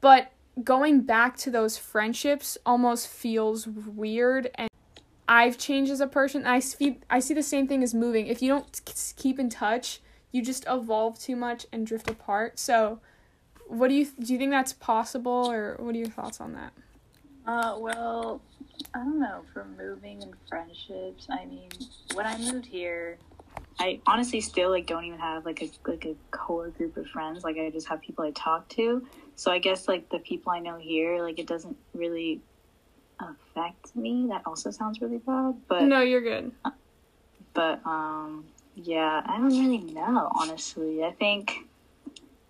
but 0.00 0.30
going 0.62 1.00
back 1.00 1.36
to 1.38 1.50
those 1.50 1.76
friendships 1.76 2.56
almost 2.64 3.08
feels 3.08 3.66
weird 3.66 4.52
and 4.54 4.67
I've 5.28 5.58
changed 5.58 5.92
as 5.92 6.00
a 6.00 6.06
person. 6.06 6.46
I 6.46 6.58
see 6.58 6.98
I 7.10 7.20
see 7.20 7.34
the 7.34 7.42
same 7.42 7.68
thing 7.68 7.82
as 7.82 7.94
moving. 7.94 8.26
If 8.26 8.40
you 8.40 8.48
don't 8.48 8.80
keep 9.16 9.38
in 9.38 9.50
touch, 9.50 10.00
you 10.32 10.42
just 10.42 10.64
evolve 10.66 11.18
too 11.18 11.36
much 11.36 11.66
and 11.70 11.86
drift 11.86 12.08
apart. 12.08 12.58
So, 12.58 13.00
what 13.66 13.88
do 13.88 13.94
you 13.94 14.06
do? 14.06 14.32
You 14.32 14.38
think 14.38 14.50
that's 14.50 14.72
possible, 14.72 15.50
or 15.50 15.76
what 15.78 15.94
are 15.94 15.98
your 15.98 16.08
thoughts 16.08 16.40
on 16.40 16.54
that? 16.54 16.72
Uh, 17.46 17.76
well, 17.78 18.40
I 18.94 18.98
don't 19.00 19.20
know. 19.20 19.42
For 19.52 19.66
moving 19.76 20.22
and 20.22 20.34
friendships, 20.48 21.26
I 21.30 21.44
mean, 21.44 21.68
when 22.14 22.26
I 22.26 22.38
moved 22.38 22.64
here, 22.64 23.18
I 23.78 24.00
honestly 24.06 24.40
still 24.40 24.70
like 24.70 24.86
don't 24.86 25.04
even 25.04 25.18
have 25.18 25.44
like 25.44 25.62
a 25.62 25.70
like 25.86 26.06
a 26.06 26.14
core 26.30 26.70
group 26.70 26.96
of 26.96 27.06
friends. 27.08 27.44
Like 27.44 27.58
I 27.58 27.68
just 27.68 27.86
have 27.88 28.00
people 28.00 28.24
I 28.24 28.30
talk 28.30 28.68
to. 28.70 29.06
So 29.36 29.52
I 29.52 29.58
guess 29.58 29.88
like 29.88 30.08
the 30.08 30.18
people 30.20 30.52
I 30.52 30.58
know 30.58 30.78
here, 30.78 31.22
like 31.22 31.38
it 31.38 31.46
doesn't 31.46 31.76
really 31.92 32.40
affect 33.20 33.94
me. 33.96 34.26
That 34.30 34.42
also 34.46 34.70
sounds 34.70 35.00
really 35.00 35.18
bad, 35.18 35.54
but 35.68 35.82
no, 35.82 36.00
you're 36.00 36.22
good. 36.22 36.52
but 37.54 37.80
um 37.86 38.46
yeah 38.74 39.22
i 39.26 39.36
don't 39.38 39.58
really 39.58 39.78
know 39.92 40.30
honestly 40.34 41.02
i 41.02 41.10
think 41.10 41.52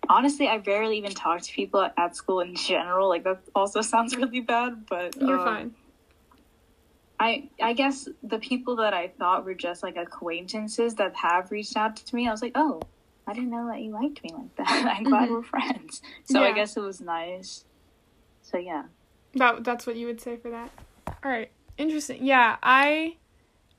honestly 0.09 0.47
i 0.47 0.57
rarely 0.57 0.97
even 0.97 1.11
talk 1.11 1.41
to 1.41 1.51
people 1.53 1.81
at, 1.81 1.93
at 1.97 2.15
school 2.15 2.39
in 2.41 2.53
general 2.55 3.07
like 3.09 3.23
that 3.23 3.39
also 3.55 3.81
sounds 3.93 4.15
really 4.15 4.41
bad 4.41 4.85
but 4.87 5.15
You're 5.19 5.39
um, 5.39 5.45
fine. 5.45 5.75
i 7.19 7.49
i 7.61 7.73
guess 7.73 8.07
the 8.23 8.37
people 8.39 8.75
that 8.77 8.93
i 8.93 9.07
thought 9.07 9.45
were 9.45 9.55
just 9.55 9.81
like 9.81 9.95
acquaintances 9.97 10.95
that 10.95 11.15
have 11.15 11.49
reached 11.49 11.75
out 11.77 11.95
to 11.95 12.15
me 12.15 12.27
i 12.27 12.31
was 12.31 12.41
like 12.41 12.51
oh 12.55 12.79
i 13.25 13.33
didn't 13.33 13.49
know 13.49 13.67
that 13.67 13.81
you 13.81 13.91
liked 13.91 14.23
me 14.23 14.31
like 14.33 14.55
that 14.57 14.93
i'm 14.97 15.03
glad 15.03 15.29
Mhm. 15.29 15.31
we're 15.31 15.43
friends 15.43 16.01
so 16.25 16.43
i 16.43 16.51
guess 16.51 16.77
it 16.77 16.81
was 16.81 17.01
nice 17.01 17.65
so 18.43 18.57
yeah 18.57 18.83
That 19.35 19.63
that's 19.63 19.85
what 19.85 19.95
you 19.95 20.07
would 20.07 20.21
say 20.21 20.37
for 20.37 20.49
that. 20.49 20.71
All 21.23 21.31
right, 21.31 21.51
interesting. 21.77 22.25
Yeah, 22.25 22.57
I 22.63 23.15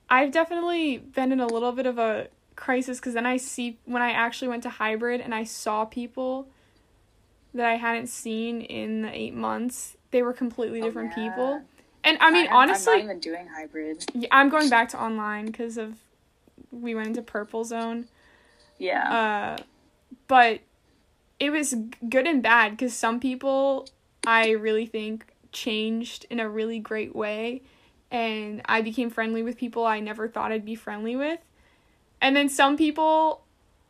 I've 0.08 0.32
definitely 0.32 0.98
been 0.98 1.32
in 1.32 1.40
a 1.40 1.46
little 1.46 1.72
bit 1.72 1.86
of 1.86 1.98
a 1.98 2.28
crisis 2.56 2.98
because 2.98 3.14
then 3.14 3.26
I 3.26 3.36
see 3.36 3.78
when 3.84 4.02
I 4.02 4.10
actually 4.12 4.48
went 4.48 4.62
to 4.64 4.70
hybrid 4.70 5.20
and 5.20 5.34
I 5.34 5.44
saw 5.44 5.84
people 5.84 6.48
that 7.54 7.66
I 7.66 7.76
hadn't 7.76 8.08
seen 8.08 8.60
in 8.60 9.02
the 9.02 9.10
eight 9.16 9.34
months. 9.34 9.96
They 10.10 10.22
were 10.22 10.32
completely 10.32 10.80
Oh, 10.80 10.84
different 10.84 11.10
yeah. 11.16 11.28
people. 11.30 11.62
And 12.04 12.16
I 12.20 12.30
mean, 12.30 12.46
I'm- 12.46 12.56
honestly, 12.56 12.92
i'm 12.94 12.98
not 13.00 13.04
even 13.04 13.20
doing 13.20 13.46
hybrid 13.48 14.04
Yeah, 14.14 14.28
I'm 14.32 14.48
going 14.48 14.68
back 14.70 14.88
to 14.90 15.02
online 15.02 15.46
because 15.46 15.76
of 15.76 15.98
we 16.72 16.94
went 16.94 17.08
into 17.08 17.22
purple 17.22 17.64
zone. 17.64 18.06
yeah 18.78 19.56
Uh, 19.58 19.62
but 20.28 20.60
it 21.38 21.50
was 21.50 21.74
good 22.08 22.26
and 22.26 22.42
bad 22.42 22.72
because 22.72 22.94
some 22.94 23.18
people 23.20 23.88
I 24.26 24.50
really 24.50 24.86
think 24.86 25.26
changed 25.52 26.26
in 26.30 26.40
a 26.40 26.48
really 26.48 26.78
great 26.78 27.14
way, 27.14 27.62
and 28.10 28.62
I 28.66 28.82
became 28.82 29.10
friendly 29.10 29.42
with 29.42 29.56
people 29.56 29.86
I 29.86 30.00
never 30.00 30.28
thought 30.28 30.52
I'd 30.52 30.64
be 30.64 30.74
friendly 30.74 31.16
with, 31.16 31.40
and 32.20 32.36
then 32.36 32.48
some 32.48 32.76
people 32.76 33.42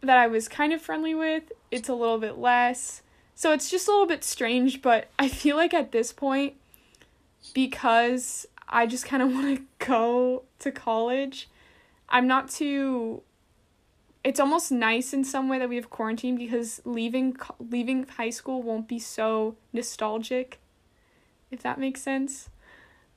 that 0.02 0.16
I 0.16 0.26
was 0.26 0.48
kind 0.48 0.72
of 0.72 0.80
friendly 0.80 1.14
with, 1.14 1.52
it's 1.70 1.88
a 1.88 1.94
little 1.94 2.18
bit 2.18 2.38
less. 2.38 3.02
So 3.34 3.52
it's 3.52 3.70
just 3.70 3.88
a 3.88 3.90
little 3.90 4.06
bit 4.06 4.24
strange, 4.24 4.82
but 4.82 5.08
I 5.18 5.28
feel 5.28 5.56
like 5.56 5.74
at 5.74 5.92
this 5.92 6.12
point, 6.12 6.54
because 7.54 8.46
I 8.68 8.86
just 8.86 9.04
kind 9.04 9.22
of 9.22 9.30
want 9.34 9.56
to 9.56 9.86
go 9.86 10.44
to 10.60 10.70
college, 10.70 11.48
I'm 12.08 12.26
not 12.26 12.48
too 12.48 13.22
it's 14.22 14.40
almost 14.40 14.70
nice 14.70 15.12
in 15.12 15.24
some 15.24 15.48
way 15.48 15.58
that 15.58 15.68
we 15.68 15.76
have 15.76 15.88
quarantine 15.88 16.36
because 16.36 16.82
leaving 16.84 17.36
leaving 17.58 18.06
high 18.06 18.30
school 18.30 18.62
won't 18.62 18.86
be 18.86 18.98
so 18.98 19.56
nostalgic. 19.72 20.58
If 21.50 21.62
that 21.62 21.78
makes 21.78 22.00
sense. 22.02 22.48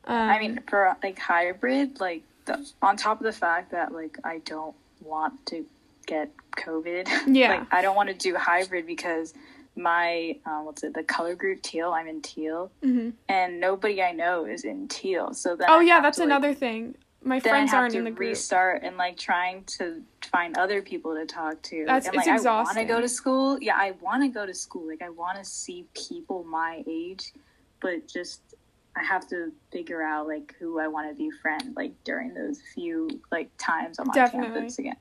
Um, 0.05 0.15
I 0.17 0.39
mean, 0.39 0.59
for 0.67 0.95
like 1.01 1.19
hybrid, 1.19 1.99
like 1.99 2.23
the, 2.45 2.67
on 2.81 2.97
top 2.97 3.19
of 3.19 3.25
the 3.25 3.31
fact 3.31 3.71
that 3.71 3.93
like 3.93 4.17
I 4.23 4.39
don't 4.39 4.75
want 5.01 5.45
to 5.47 5.65
get 6.05 6.31
COVID. 6.57 7.07
Yeah. 7.27 7.49
like 7.49 7.73
I 7.73 7.81
don't 7.81 7.95
want 7.95 8.09
to 8.09 8.15
do 8.15 8.35
hybrid 8.35 8.85
because 8.85 9.33
my 9.75 10.37
uh, 10.45 10.59
what's 10.59 10.83
it 10.83 10.93
the 10.93 11.03
color 11.03 11.35
group 11.35 11.61
teal. 11.61 11.91
I'm 11.91 12.07
in 12.07 12.21
teal, 12.21 12.71
mhm. 12.83 13.13
and 13.27 13.59
nobody 13.59 14.03
I 14.03 14.11
know 14.11 14.45
is 14.45 14.63
in 14.65 14.87
teal. 14.87 15.33
So 15.33 15.55
then 15.55 15.67
Oh 15.69 15.79
I 15.79 15.83
yeah, 15.83 16.01
that's 16.01 16.17
to, 16.17 16.23
like, 16.23 16.27
another 16.31 16.53
thing. 16.53 16.95
My 17.25 17.39
friends 17.39 17.73
aren't 17.73 17.95
in 17.95 18.03
the 18.03 18.11
group. 18.11 18.31
restart 18.31 18.83
and 18.83 18.97
like 18.97 19.17
trying 19.17 19.63
to 19.77 20.03
find 20.29 20.57
other 20.57 20.81
people 20.81 21.15
to 21.15 21.25
talk 21.25 21.61
to. 21.63 21.85
That's- 21.85 22.05
and 22.05 22.15
it's 22.15 22.27
like 22.27 22.39
I 22.39 22.43
want 22.43 22.77
to 22.77 22.83
go 22.83 22.99
to 22.99 23.07
school. 23.07 23.57
Yeah, 23.61 23.77
I 23.77 23.91
want 24.01 24.23
to 24.23 24.27
go 24.27 24.45
to 24.45 24.53
school. 24.53 24.87
Like 24.87 25.01
I 25.01 25.09
want 25.09 25.37
to 25.37 25.45
see 25.45 25.85
people 25.95 26.43
my 26.43 26.83
age, 26.85 27.31
but 27.83 28.07
just 28.07 28.41
I 28.95 29.03
have 29.03 29.27
to 29.29 29.51
figure 29.71 30.01
out 30.01 30.27
like 30.27 30.55
who 30.57 30.79
I 30.79 30.87
want 30.87 31.09
to 31.09 31.15
be 31.15 31.29
friend 31.29 31.73
like 31.75 31.91
during 32.03 32.33
those 32.33 32.59
few 32.73 33.21
like 33.31 33.49
times 33.59 33.99
I'm 33.99 34.09
on 34.09 34.15
Definitely. 34.15 34.53
campus 34.53 34.79
again. 34.79 34.97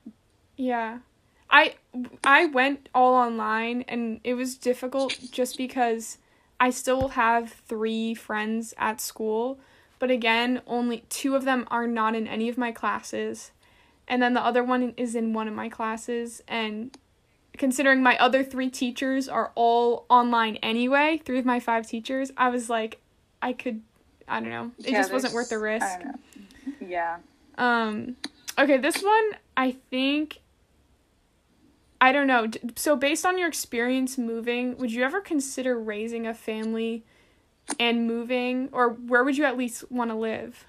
Yeah. 0.57 0.99
I 1.49 1.75
I 2.23 2.45
went 2.45 2.89
all 2.93 3.15
online 3.15 3.83
and 3.87 4.19
it 4.23 4.35
was 4.35 4.55
difficult 4.55 5.17
just 5.31 5.57
because 5.57 6.17
I 6.59 6.69
still 6.69 7.09
have 7.09 7.51
3 7.51 8.13
friends 8.15 8.73
at 8.77 9.01
school, 9.01 9.59
but 9.99 10.09
again, 10.09 10.61
only 10.65 11.03
2 11.09 11.35
of 11.35 11.45
them 11.45 11.67
are 11.69 11.87
not 11.87 12.15
in 12.15 12.27
any 12.27 12.49
of 12.49 12.57
my 12.57 12.71
classes. 12.71 13.51
And 14.07 14.21
then 14.21 14.33
the 14.33 14.41
other 14.41 14.63
one 14.63 14.93
is 14.97 15.15
in 15.15 15.33
one 15.33 15.47
of 15.47 15.53
my 15.53 15.69
classes 15.69 16.41
and 16.47 16.97
considering 17.57 18.01
my 18.01 18.17
other 18.17 18.43
3 18.43 18.69
teachers 18.69 19.29
are 19.29 19.51
all 19.55 20.05
online 20.09 20.57
anyway, 20.57 21.21
3 21.23 21.39
of 21.39 21.45
my 21.45 21.59
5 21.59 21.87
teachers, 21.87 22.31
I 22.37 22.49
was 22.49 22.69
like 22.69 22.99
I 23.41 23.53
could 23.53 23.81
I 24.27 24.39
don't 24.39 24.49
know. 24.49 24.71
It 24.79 24.91
Yeah, 24.91 24.99
just 25.01 25.11
wasn't 25.11 25.33
worth 25.33 25.49
the 25.49 25.59
risk. 25.59 25.85
I 25.85 25.97
don't 25.97 26.05
know. 26.07 26.87
Yeah. 26.87 27.17
Um, 27.57 28.15
okay, 28.57 28.77
this 28.77 29.01
one 29.01 29.31
I 29.55 29.71
think. 29.89 30.39
I 31.99 32.11
don't 32.11 32.27
know. 32.27 32.47
So, 32.75 32.97
based 32.97 33.25
on 33.25 33.37
your 33.37 33.47
experience 33.47 34.17
moving, 34.17 34.77
would 34.77 34.91
you 34.91 35.03
ever 35.03 35.21
consider 35.21 35.79
raising 35.79 36.27
a 36.27 36.33
family 36.33 37.05
and 37.79 38.05
moving, 38.05 38.67
or 38.73 38.89
where 38.89 39.23
would 39.23 39.37
you 39.37 39.45
at 39.45 39.57
least 39.57 39.89
want 39.89 40.11
to 40.11 40.15
live? 40.15 40.65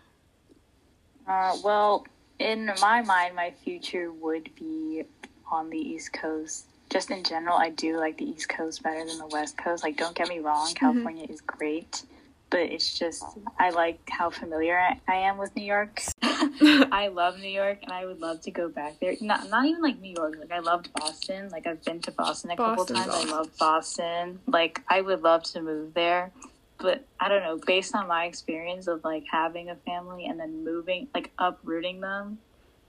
Uh, 1.26 1.56
well, 1.64 2.06
in 2.38 2.70
my 2.80 3.02
mind, 3.02 3.34
my 3.34 3.50
future 3.50 4.12
would 4.12 4.48
be 4.54 5.02
on 5.50 5.70
the 5.70 5.78
East 5.78 6.12
Coast. 6.12 6.66
Just 6.94 7.10
in 7.10 7.24
general, 7.24 7.56
I 7.56 7.70
do 7.70 7.98
like 7.98 8.18
the 8.18 8.24
East 8.24 8.48
Coast 8.48 8.84
better 8.84 9.04
than 9.04 9.18
the 9.18 9.26
West 9.26 9.58
Coast. 9.58 9.82
Like, 9.82 9.96
don't 9.96 10.14
get 10.14 10.28
me 10.28 10.38
wrong, 10.38 10.68
mm-hmm. 10.68 10.76
California 10.76 11.26
is 11.28 11.40
great, 11.40 12.04
but 12.50 12.60
it's 12.60 12.96
just 12.96 13.24
I 13.58 13.70
like 13.70 13.98
how 14.08 14.30
familiar 14.30 14.78
I, 14.78 15.00
I 15.08 15.16
am 15.16 15.36
with 15.36 15.56
New 15.56 15.64
York. 15.64 16.00
I 16.22 17.10
love 17.12 17.40
New 17.40 17.48
York, 17.48 17.78
and 17.82 17.90
I 17.90 18.06
would 18.06 18.20
love 18.20 18.42
to 18.42 18.52
go 18.52 18.68
back 18.68 19.00
there. 19.00 19.16
Not 19.20 19.50
not 19.50 19.66
even 19.66 19.82
like 19.82 19.98
New 20.00 20.14
York. 20.16 20.36
Like 20.38 20.52
I 20.52 20.60
loved 20.60 20.92
Boston. 20.92 21.48
Like 21.48 21.66
I've 21.66 21.82
been 21.84 22.00
to 22.02 22.12
Boston 22.12 22.52
a 22.52 22.56
couple 22.56 22.84
times. 22.84 23.08
awesome. 23.08 23.28
I 23.28 23.32
love 23.32 23.50
Boston. 23.58 24.38
Like 24.46 24.80
I 24.88 25.00
would 25.00 25.22
love 25.22 25.42
to 25.54 25.62
move 25.62 25.94
there 25.94 26.30
but 26.78 27.04
I 27.18 27.28
don't 27.28 27.42
know, 27.42 27.58
based 27.64 27.94
on 27.94 28.08
my 28.08 28.26
experience 28.26 28.88
of 28.88 29.02
like 29.04 29.24
having 29.30 29.70
a 29.70 29.76
family 29.76 30.26
and 30.26 30.38
then 30.38 30.64
moving, 30.64 31.08
like 31.14 31.30
uprooting 31.38 32.00
them, 32.00 32.38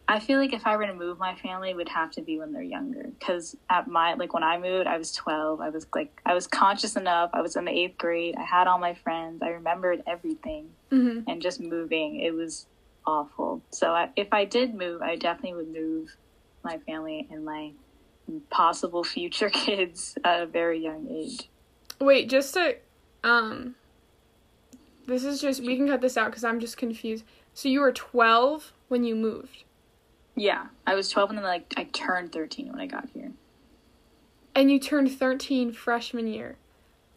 I 0.07 0.19
feel 0.19 0.39
like 0.39 0.53
if 0.53 0.67
I 0.67 0.75
were 0.77 0.85
to 0.85 0.93
move 0.93 1.17
my 1.17 1.35
family, 1.35 1.71
it 1.71 1.75
would 1.75 1.89
have 1.89 2.11
to 2.11 2.21
be 2.21 2.37
when 2.37 2.53
they're 2.53 2.61
younger. 2.61 3.09
Because 3.17 3.55
at 3.69 3.87
my, 3.87 4.13
like 4.13 4.33
when 4.33 4.43
I 4.43 4.57
moved, 4.57 4.87
I 4.87 4.97
was 4.97 5.11
12. 5.13 5.61
I 5.61 5.69
was 5.69 5.87
like, 5.95 6.21
I 6.25 6.33
was 6.33 6.45
conscious 6.47 6.95
enough. 6.95 7.31
I 7.33 7.41
was 7.41 7.55
in 7.55 7.65
the 7.65 7.71
eighth 7.71 7.97
grade. 7.97 8.35
I 8.37 8.43
had 8.43 8.67
all 8.67 8.77
my 8.77 8.93
friends. 8.93 9.41
I 9.41 9.49
remembered 9.49 10.03
everything. 10.05 10.69
hmm 10.91 11.21
And 11.27 11.41
just 11.41 11.59
moving, 11.59 12.19
it 12.19 12.33
was 12.33 12.67
awful. 13.05 13.61
So 13.71 13.91
I, 13.91 14.09
if 14.15 14.31
I 14.31 14.45
did 14.45 14.75
move, 14.75 15.01
I 15.01 15.15
definitely 15.15 15.55
would 15.55 15.73
move 15.73 16.15
my 16.63 16.77
family 16.79 17.27
and 17.31 17.43
my 17.45 17.71
possible 18.49 19.03
future 19.03 19.49
kids 19.53 20.17
at 20.23 20.41
a 20.41 20.45
very 20.45 20.79
young 20.83 21.07
age. 21.09 21.49
Wait, 21.99 22.29
just 22.29 22.53
to, 22.53 22.75
um, 23.23 23.75
this 25.07 25.23
is 25.23 25.41
just 25.41 25.61
we 25.61 25.77
can 25.77 25.87
cut 25.87 26.01
this 26.01 26.17
out 26.17 26.31
because 26.31 26.43
I'm 26.43 26.59
just 26.59 26.77
confused. 26.77 27.25
So 27.53 27.69
you 27.69 27.79
were 27.81 27.91
12 27.91 28.73
when 28.87 29.03
you 29.03 29.15
moved, 29.15 29.63
Yeah, 30.35 30.65
I 30.85 30.95
was 30.95 31.09
12 31.09 31.29
and 31.31 31.37
then 31.39 31.45
like 31.45 31.73
I 31.77 31.85
turned 31.85 32.31
13 32.31 32.69
when 32.71 32.79
I 32.81 32.87
got 32.87 33.07
here. 33.13 33.31
and 34.53 34.71
you 34.71 34.79
turned 34.79 35.11
13 35.11 35.71
freshman 35.71 36.27
year. 36.27 36.57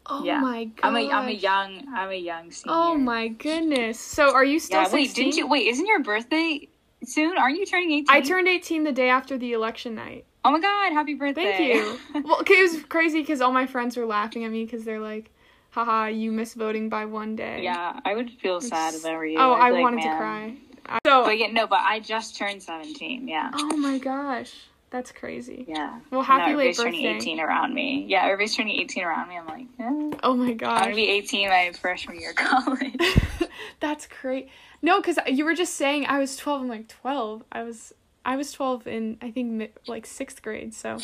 Oh 0.07 0.25
Yeah. 0.25 0.41
my 0.41 0.65
god! 0.65 0.89
I'm 0.89 0.97
a 0.97 1.11
I'm 1.11 1.29
a 1.29 1.33
young 1.33 1.85
I'm 1.95 2.11
a 2.11 2.15
young 2.17 2.51
senior. 2.51 2.77
Oh 2.77 2.95
my 2.97 3.29
goodness! 3.29 3.99
So 4.01 4.33
are 4.35 4.45
you 4.45 4.59
still 4.59 4.83
Yeah, 4.83 4.93
wait, 4.93 5.07
16? 5.07 5.25
didn't 5.25 5.37
you 5.37 5.47
wait, 5.47 5.67
isn't 5.69 5.87
your 5.87 6.01
birthday 6.03 6.69
soon? 7.05 7.37
Aren't 7.37 7.59
you 7.59 7.67
turning 7.67 7.91
18? 7.93 8.07
I 8.09 8.21
turned 8.23 8.49
18 8.49 8.85
the 8.85 8.93
day 8.93 9.09
after 9.11 9.37
the 9.37 9.53
election 9.53 9.95
night. 9.95 10.25
Oh 10.45 10.51
my 10.53 10.61
god, 10.61 10.93
happy 10.93 11.15
birthday. 11.15 11.57
Thank 11.75 11.75
you. 12.15 12.23
well, 12.25 12.41
it 12.41 12.73
was 12.73 12.83
crazy 12.85 13.21
because 13.21 13.41
all 13.41 13.53
my 13.53 13.67
friends 13.67 13.97
were 13.97 14.07
laughing 14.07 14.45
at 14.45 14.51
me 14.51 14.65
because 14.65 14.85
they're 14.85 15.01
like, 15.01 15.31
haha, 15.71 16.07
you 16.07 16.33
missed 16.33 16.55
voting 16.57 16.89
by 16.89 17.05
one 17.05 17.37
day. 17.37 17.61
yeah, 17.63 18.01
I 18.05 18.15
would 18.15 18.31
feel 18.31 18.61
sad 18.61 18.95
if 18.95 19.05
I 19.05 19.13
were 19.15 19.27
you. 19.27 19.39
Oh, 19.39 19.53
I'd 19.53 19.61
I 19.61 19.69
be 19.71 19.75
like, 19.75 19.83
wanted 19.83 20.03
to 20.05 20.17
cry. 20.17 20.57
I- 20.89 20.99
So, 21.07 21.25
But 21.25 21.39
yeah, 21.39 21.49
no, 21.53 21.67
but 21.67 21.81
I 21.81 22.01
just 22.01 22.37
turned 22.37 22.63
17, 22.63 23.29
yeah. 23.29 23.51
oh 23.55 23.77
my 23.77 23.99
gosh, 23.99 24.53
that's 24.91 25.13
crazy. 25.13 25.67
Yeah. 25.69 26.01
Well, 26.11 26.23
happy 26.23 26.53
no, 26.53 26.57
late 26.59 26.69
everybody's 26.71 26.77
turning 26.79 27.03
birthday. 27.15 27.31
18 27.31 27.41
around 27.41 27.75
me. 27.75 28.07
Yeah, 28.09 28.25
everybody's 28.25 28.57
turning 28.57 28.81
18 28.81 29.05
around 29.05 29.29
me. 29.29 29.37
I'm 29.37 29.47
like, 29.47 29.67
eh. 29.79 30.19
Oh 30.23 30.35
my 30.35 30.51
I'm 30.51 30.57
gosh. 30.57 30.83
gonna 30.85 30.95
be 30.95 31.09
18 31.11 31.49
my 31.49 31.73
freshman 31.79 32.19
year 32.19 32.31
of 32.31 32.37
college. 32.37 32.97
That's 33.81 34.07
great. 34.21 34.49
No, 34.81 35.01
because 35.01 35.19
you 35.27 35.45
were 35.45 35.55
just 35.55 35.75
saying 35.75 36.07
I 36.07 36.19
was 36.19 36.37
12. 36.37 36.63
I'm 36.63 36.69
like 36.69 36.89
12. 36.89 37.45
I 37.53 37.63
was 37.65 37.93
I 38.25 38.37
was 38.37 38.51
12 38.53 38.87
in 38.87 39.19
I 39.21 39.31
think 39.31 39.73
like 39.87 40.07
sixth 40.07 40.41
grade. 40.43 40.73
So, 40.73 40.99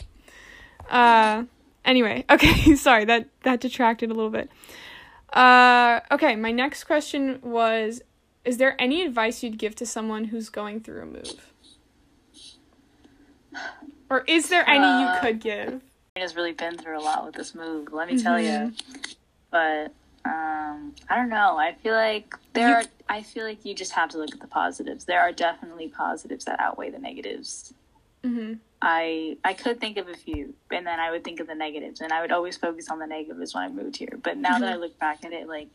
uh, 0.91 1.45
anyway, 1.85 2.25
okay. 2.31 2.75
Sorry 2.77 3.05
that 3.05 3.29
that 3.43 3.61
detracted 3.61 4.11
a 4.11 4.15
little 4.15 4.31
bit. 4.31 4.49
Uh, 5.33 6.01
okay. 6.13 6.37
My 6.37 6.53
next 6.53 6.85
question 6.85 7.39
was: 7.43 8.01
Is 8.45 8.59
there 8.59 8.77
any 8.81 9.03
advice 9.03 9.43
you'd 9.43 9.59
give 9.59 9.75
to 9.77 9.87
someone 9.87 10.25
who's 10.25 10.49
going 10.51 10.81
through 10.81 11.03
a 11.03 11.07
move? 11.07 11.51
Or 14.11 14.21
is 14.27 14.49
there 14.49 14.69
any 14.69 14.85
you 14.87 15.07
Uh, 15.07 15.21
could 15.21 15.41
give? 15.41 15.81
Has 16.17 16.37
really 16.37 16.53
been 16.53 16.77
through 16.77 16.99
a 16.99 17.01
lot 17.03 17.25
with 17.25 17.35
this 17.35 17.55
move, 17.55 17.93
let 17.93 18.09
me 18.09 18.23
tell 18.23 18.39
you. 18.41 18.49
Mm-hmm. 18.51 19.13
But 19.51 19.93
um, 20.25 20.95
I 21.09 21.17
don't 21.17 21.29
know. 21.29 21.57
I 21.57 21.75
feel 21.83 21.95
like 21.95 22.35
there 22.53 22.69
You- 22.69 22.75
are. 22.77 22.83
I 23.09 23.23
feel 23.23 23.45
like 23.45 23.65
you 23.65 23.75
just 23.75 23.93
have 23.93 24.09
to 24.11 24.19
look 24.19 24.33
at 24.33 24.41
the 24.41 24.47
positives. 24.47 25.05
There 25.05 25.21
are 25.21 25.33
definitely 25.33 25.89
positives 25.89 26.45
that 26.47 26.59
outweigh 26.61 26.91
the 26.91 26.99
negatives. 26.99 27.75
Mm-hmm. 28.23 28.55
I 28.81 29.37
I 29.45 29.53
could 29.55 29.81
think 29.81 29.99
of 29.99 30.09
a 30.09 30.15
few, 30.15 30.55
and 30.71 30.87
then 30.87 30.99
I 31.01 31.11
would 31.11 31.25
think 31.25 31.41
of 31.41 31.47
the 31.47 31.55
negatives, 31.55 32.01
and 32.01 32.13
I 32.13 32.21
would 32.23 32.33
always 32.33 32.57
focus 32.57 32.89
on 32.91 32.99
the 32.99 33.07
negatives 33.07 33.55
when 33.55 33.65
I 33.65 33.69
moved 33.69 33.97
here. 33.97 34.19
But 34.23 34.39
now 34.39 34.59
that 34.59 34.73
I 34.73 34.77
look 34.77 34.99
back 34.99 35.25
at 35.25 35.33
it, 35.33 35.47
like 35.49 35.69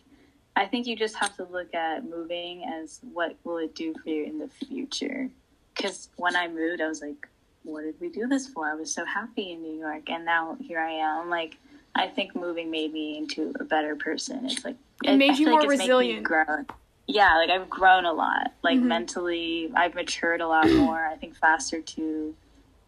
I 0.60 0.66
think 0.68 0.88
you 0.88 0.96
just 0.98 1.16
have 1.16 1.36
to 1.38 1.46
look 1.46 1.74
at 1.74 2.04
moving 2.04 2.66
as 2.66 3.00
what 3.14 3.38
will 3.46 3.60
it 3.60 3.74
do 3.76 3.94
for 4.04 4.10
you 4.10 4.26
in 4.26 4.38
the 4.40 4.50
future. 4.50 5.30
Because 5.74 6.10
when 6.18 6.36
I 6.36 6.50
moved, 6.50 6.82
I 6.82 6.88
was 6.90 7.02
like, 7.02 7.30
"What 7.64 7.84
did 7.84 7.96
we 8.02 8.10
do 8.10 8.28
this 8.28 8.48
for?" 8.48 8.70
I 8.70 8.74
was 8.76 8.94
so 8.94 9.06
happy 9.06 9.52
in 9.54 9.62
New 9.62 9.80
York, 9.80 10.10
and 10.10 10.26
now 10.26 10.58
here 10.60 10.80
I 10.82 10.92
am. 10.92 11.30
Like 11.30 11.56
I 11.96 12.08
think 12.08 12.36
moving 12.36 12.70
made 12.70 12.92
me 12.92 13.18
into 13.18 13.54
a 13.58 13.64
better 13.64 13.96
person. 13.96 14.46
It's 14.48 14.66
like 14.66 14.76
It 15.06 15.16
made 15.16 15.32
I 15.32 15.36
you 15.36 15.48
more 15.50 15.60
it's 15.62 15.70
made 15.70 15.78
me 15.78 15.84
resilient. 15.84 16.24
grow. 16.26 16.66
Yeah, 17.08 17.38
like 17.38 17.50
I've 17.50 17.70
grown 17.70 18.04
a 18.04 18.12
lot. 18.12 18.52
Like 18.62 18.80
Mhm. 18.80 18.84
mentally, 18.84 19.72
I've 19.74 19.96
matured 19.96 20.42
a 20.42 20.48
lot 20.48 20.70
more. 20.84 21.06
I 21.06 21.16
think 21.16 21.36
faster 21.38 21.82
too 21.82 22.36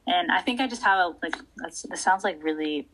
and 0.07 0.31
I 0.31 0.41
think 0.41 0.59
I 0.59 0.67
just 0.67 0.81
have 0.83 0.97
a 0.97 1.15
like 1.23 1.35
that's 1.57 1.85
it 1.85 1.97
sounds 1.99 2.23
like 2.23 2.43
really 2.43 2.87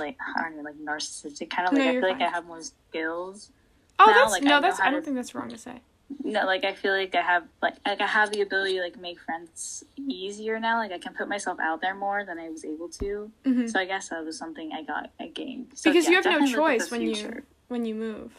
like 0.00 0.16
I 0.36 0.42
don't 0.42 0.56
know 0.56 0.62
like 0.62 0.78
narcissistic 0.78 1.50
kind 1.50 1.68
of 1.68 1.74
like 1.74 1.84
No, 1.84 1.88
I 1.90 1.92
you're 1.92 2.02
feel 2.02 2.10
like. 2.10 2.22
I 2.22 2.28
have 2.30 2.46
more 2.46 2.62
skills. 2.62 3.50
Oh, 3.98 4.06
Now, 4.06 4.12
that's 4.14 4.32
like, 4.32 4.42
no, 4.42 4.50
know 4.50 4.60
that's 4.60 4.80
I 4.80 4.90
don't 4.90 5.04
think 5.04 5.16
that's 5.16 5.34
wrong 5.34 5.48
to 5.48 5.58
say. 5.58 5.80
No, 6.24 6.46
like 6.46 6.64
I 6.64 6.72
feel 6.72 6.92
like 6.94 7.14
I 7.14 7.20
have 7.20 7.44
like 7.60 7.74
like 7.86 8.00
I 8.00 8.06
have 8.06 8.30
the 8.32 8.40
ability 8.40 8.74
to 8.76 8.80
like 8.82 8.98
make 8.98 9.20
friends 9.20 9.84
easier 9.96 10.58
now. 10.58 10.78
Like 10.78 10.92
I 10.92 10.98
can 10.98 11.12
put 11.14 11.28
myself 11.28 11.58
out 11.60 11.80
there 11.82 11.94
more 11.94 12.24
than 12.24 12.38
I 12.38 12.48
was 12.48 12.64
able 12.64 12.88
to. 12.90 13.30
hmm 13.44 13.66
So 13.66 13.78
I 13.78 13.84
guess 13.84 14.08
that 14.08 14.24
was 14.24 14.38
something 14.38 14.72
I 14.72 14.82
got 14.82 15.10
I 15.20 15.26
gained. 15.28 15.72
So, 15.74 15.90
Because 15.90 16.04
yeah, 16.04 16.10
you 16.10 16.16
have 16.16 16.24
no 16.24 16.30
definitely 16.30 16.56
look 16.56 16.70
at 16.70 16.78
choice 16.80 16.90
when 16.90 17.02
you 17.02 17.42
when 17.68 17.84
you 17.84 17.94
move. 17.94 18.32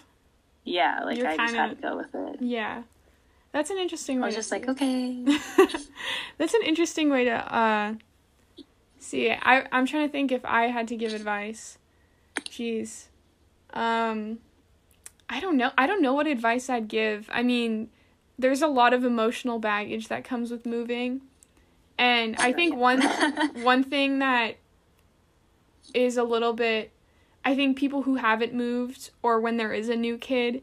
Yeah, 0.63 1.01
like 1.06 1.18
You're 1.18 1.28
I 1.28 1.38
just 1.38 1.54
had 1.56 1.68
kinda- 1.70 1.75
to 1.75 1.82
go 1.82 1.98
with 1.98 2.16
it. 2.16 2.42
Yeah, 2.42 2.84
that's 3.51 3.70
an 3.70 3.78
interesting 3.78 4.18
I 4.18 4.22
way. 4.22 4.28
was 4.28 4.36
just 4.36 4.51
like, 4.51 4.63
it. 4.63 4.70
okay. 4.70 5.24
That's 6.38 6.54
an 6.54 6.62
interesting 6.63 7.10
way 7.10 7.25
to 7.25 7.32
uh 7.56 7.94
see 8.98 9.28
it. 9.28 9.39
I 9.44 9.66
I'm 9.72 9.86
trying 9.86 10.08
to 10.08 10.12
think 10.12 10.32
if 10.32 10.44
I 10.46 10.68
had 10.68 10.88
to 10.88 10.96
give 10.96 11.13
advice. 11.13 11.78
Jeez. 12.50 13.06
Um 13.74 14.39
I 15.30 15.40
don't 15.40 15.58
know. 15.58 15.72
I 15.78 15.86
don't 15.88 16.02
know 16.02 16.14
what 16.14 16.28
advice 16.28 16.70
I'd 16.70 16.88
give. 16.88 17.30
I 17.32 17.44
mean, 17.44 17.90
there's 18.38 18.62
a 18.62 18.68
lot 18.68 18.94
of 18.94 19.04
emotional 19.04 19.60
baggage 19.60 20.08
that 20.08 20.24
comes 20.24 20.50
with 20.52 20.66
moving. 20.66 21.22
And 21.98 22.36
I 22.38 22.54
think 22.54 22.76
one 22.76 23.02
one 23.64 23.84
thing 23.84 24.20
that 24.20 24.58
is 25.94 26.18
a 26.18 26.24
little 26.24 26.54
bit 26.54 26.92
I 27.44 27.56
think 27.56 27.78
people 27.78 28.04
who 28.04 28.16
haven't 28.16 28.54
moved 28.54 29.12
or 29.24 29.40
when 29.40 29.58
there 29.58 29.74
is 29.74 29.90
a 29.90 29.96
new 29.96 30.18
kid, 30.18 30.62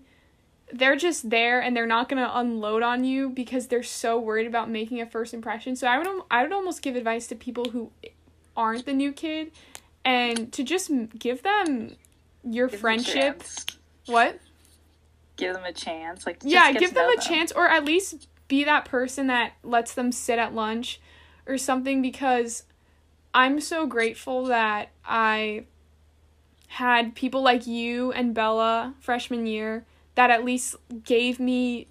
they're 0.73 0.97
just 0.97 1.31
there 1.31 1.61
and 1.61 1.77
they're 1.77 1.87
not 1.87 2.09
going 2.09 2.23
to 2.23 2.39
unload 2.39 2.83
on 2.83 3.05
you 3.05 3.31
because 3.31 3.69
they're 3.69 3.83
so 3.83 4.19
worried 4.19 4.47
about 4.47 4.69
making 4.71 5.01
a 5.01 5.07
first 5.07 5.33
impression. 5.33 5.77
So 5.77 5.87
I 5.87 5.99
would 5.99 6.23
I 6.31 6.43
would 6.43 6.53
almost 6.53 6.83
give 6.83 6.97
advice 6.97 7.27
to 7.29 7.35
people 7.35 7.67
who 7.71 7.91
aren't 8.57 8.87
the 8.87 8.93
new 8.93 9.13
kid 9.13 9.53
and 10.05 10.53
to 10.53 10.63
just 10.63 10.91
give 11.19 11.43
them 11.43 11.97
your 12.43 12.69
Give 12.69 12.81
friendship. 12.81 13.41
chance. 13.41 13.67
What? 14.07 14.39
Give 15.37 15.55
them 15.55 15.65
a 15.65 15.73
chance. 15.73 16.27
Like 16.27 16.41
just 16.41 16.53
yeah, 16.53 16.73
give 16.73 16.95
them 16.95 17.11
a 17.11 17.21
chance 17.21 17.53
or 17.53 17.69
at 17.69 17.85
least 17.85 18.29
be 18.49 18.65
that 18.65 18.85
person 18.85 19.27
that 19.27 19.53
lets 19.63 19.95
them 19.95 20.13
sit 20.13 20.39
at 20.39 20.55
lunch 20.55 21.01
or 21.47 21.59
something 21.59 22.03
because 22.03 22.65
I'm 23.35 23.61
so 23.61 23.87
grateful 23.87 24.47
that 24.47 24.91
I 25.05 25.67
had 26.69 27.15
people 27.15 27.43
like 27.43 27.67
you 27.67 28.13
and 28.13 28.35
Bella 28.35 28.95
freshman 29.01 29.47
year 29.47 29.85
that 30.15 30.31
at 30.31 30.45
least 30.45 30.77
gave 31.05 31.39
me 31.39 31.87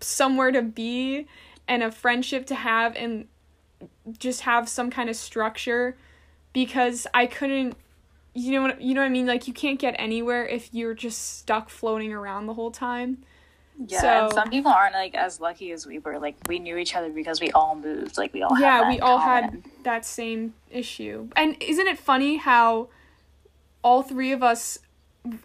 somewhere 0.00 0.50
to 0.50 0.62
be 0.62 1.26
and 1.68 1.82
a 1.82 1.92
friendship 1.92 2.46
to 2.46 2.54
have 2.54 2.96
and 2.96 3.28
just 4.18 4.42
have 4.42 4.68
some 4.68 4.90
kind 4.90 5.08
of 5.08 5.16
structure 5.16 5.96
because 6.52 7.06
I 7.14 7.26
couldn't 7.26 7.76
you 8.34 8.52
know 8.52 8.62
what 8.62 8.80
you 8.80 8.94
know 8.94 9.00
what 9.02 9.06
I 9.06 9.10
mean 9.10 9.26
like 9.26 9.46
you 9.46 9.52
can't 9.52 9.78
get 9.78 9.94
anywhere 9.98 10.46
if 10.46 10.72
you're 10.72 10.94
just 10.94 11.38
stuck 11.38 11.68
floating 11.68 12.12
around 12.12 12.46
the 12.46 12.54
whole 12.54 12.70
time. 12.70 13.18
Yeah, 13.86 14.24
and 14.24 14.32
some 14.32 14.50
people 14.50 14.70
aren't 14.70 14.94
like 14.94 15.14
as 15.14 15.40
lucky 15.40 15.72
as 15.72 15.86
we 15.86 15.98
were. 15.98 16.18
Like 16.18 16.36
we 16.46 16.58
knew 16.58 16.76
each 16.76 16.94
other 16.94 17.10
because 17.10 17.40
we 17.40 17.50
all 17.52 17.74
moved. 17.74 18.16
Like 18.18 18.32
we 18.32 18.42
all 18.42 18.58
yeah, 18.58 18.88
we 18.88 19.00
all 19.00 19.18
had 19.18 19.62
that 19.82 20.04
same 20.06 20.54
issue. 20.70 21.28
And 21.36 21.56
isn't 21.60 21.86
it 21.86 21.98
funny 21.98 22.36
how 22.36 22.88
all 23.82 24.02
three 24.02 24.32
of 24.32 24.42
us 24.42 24.78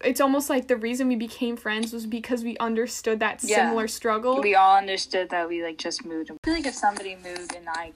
it's 0.04 0.20
almost 0.20 0.50
like 0.50 0.68
the 0.68 0.76
reason 0.76 1.08
we 1.08 1.16
became 1.16 1.56
friends 1.56 1.94
was 1.94 2.06
because 2.08 2.44
we 2.44 2.58
understood 2.58 3.20
that 3.20 3.44
Yeah. 3.44 3.58
similar 3.58 3.88
struggle. 3.88 4.42
we 4.42 4.56
all 4.56 4.76
understood 4.78 5.30
that 5.30 5.48
we 5.48 5.64
like 5.64 5.78
just 5.78 6.04
moved. 6.04 6.32
I 6.32 6.36
feel 6.44 6.54
like 6.56 6.66
if 6.66 6.74
somebody 6.74 7.16
moved 7.16 7.56
and 7.56 7.70
I, 7.70 7.92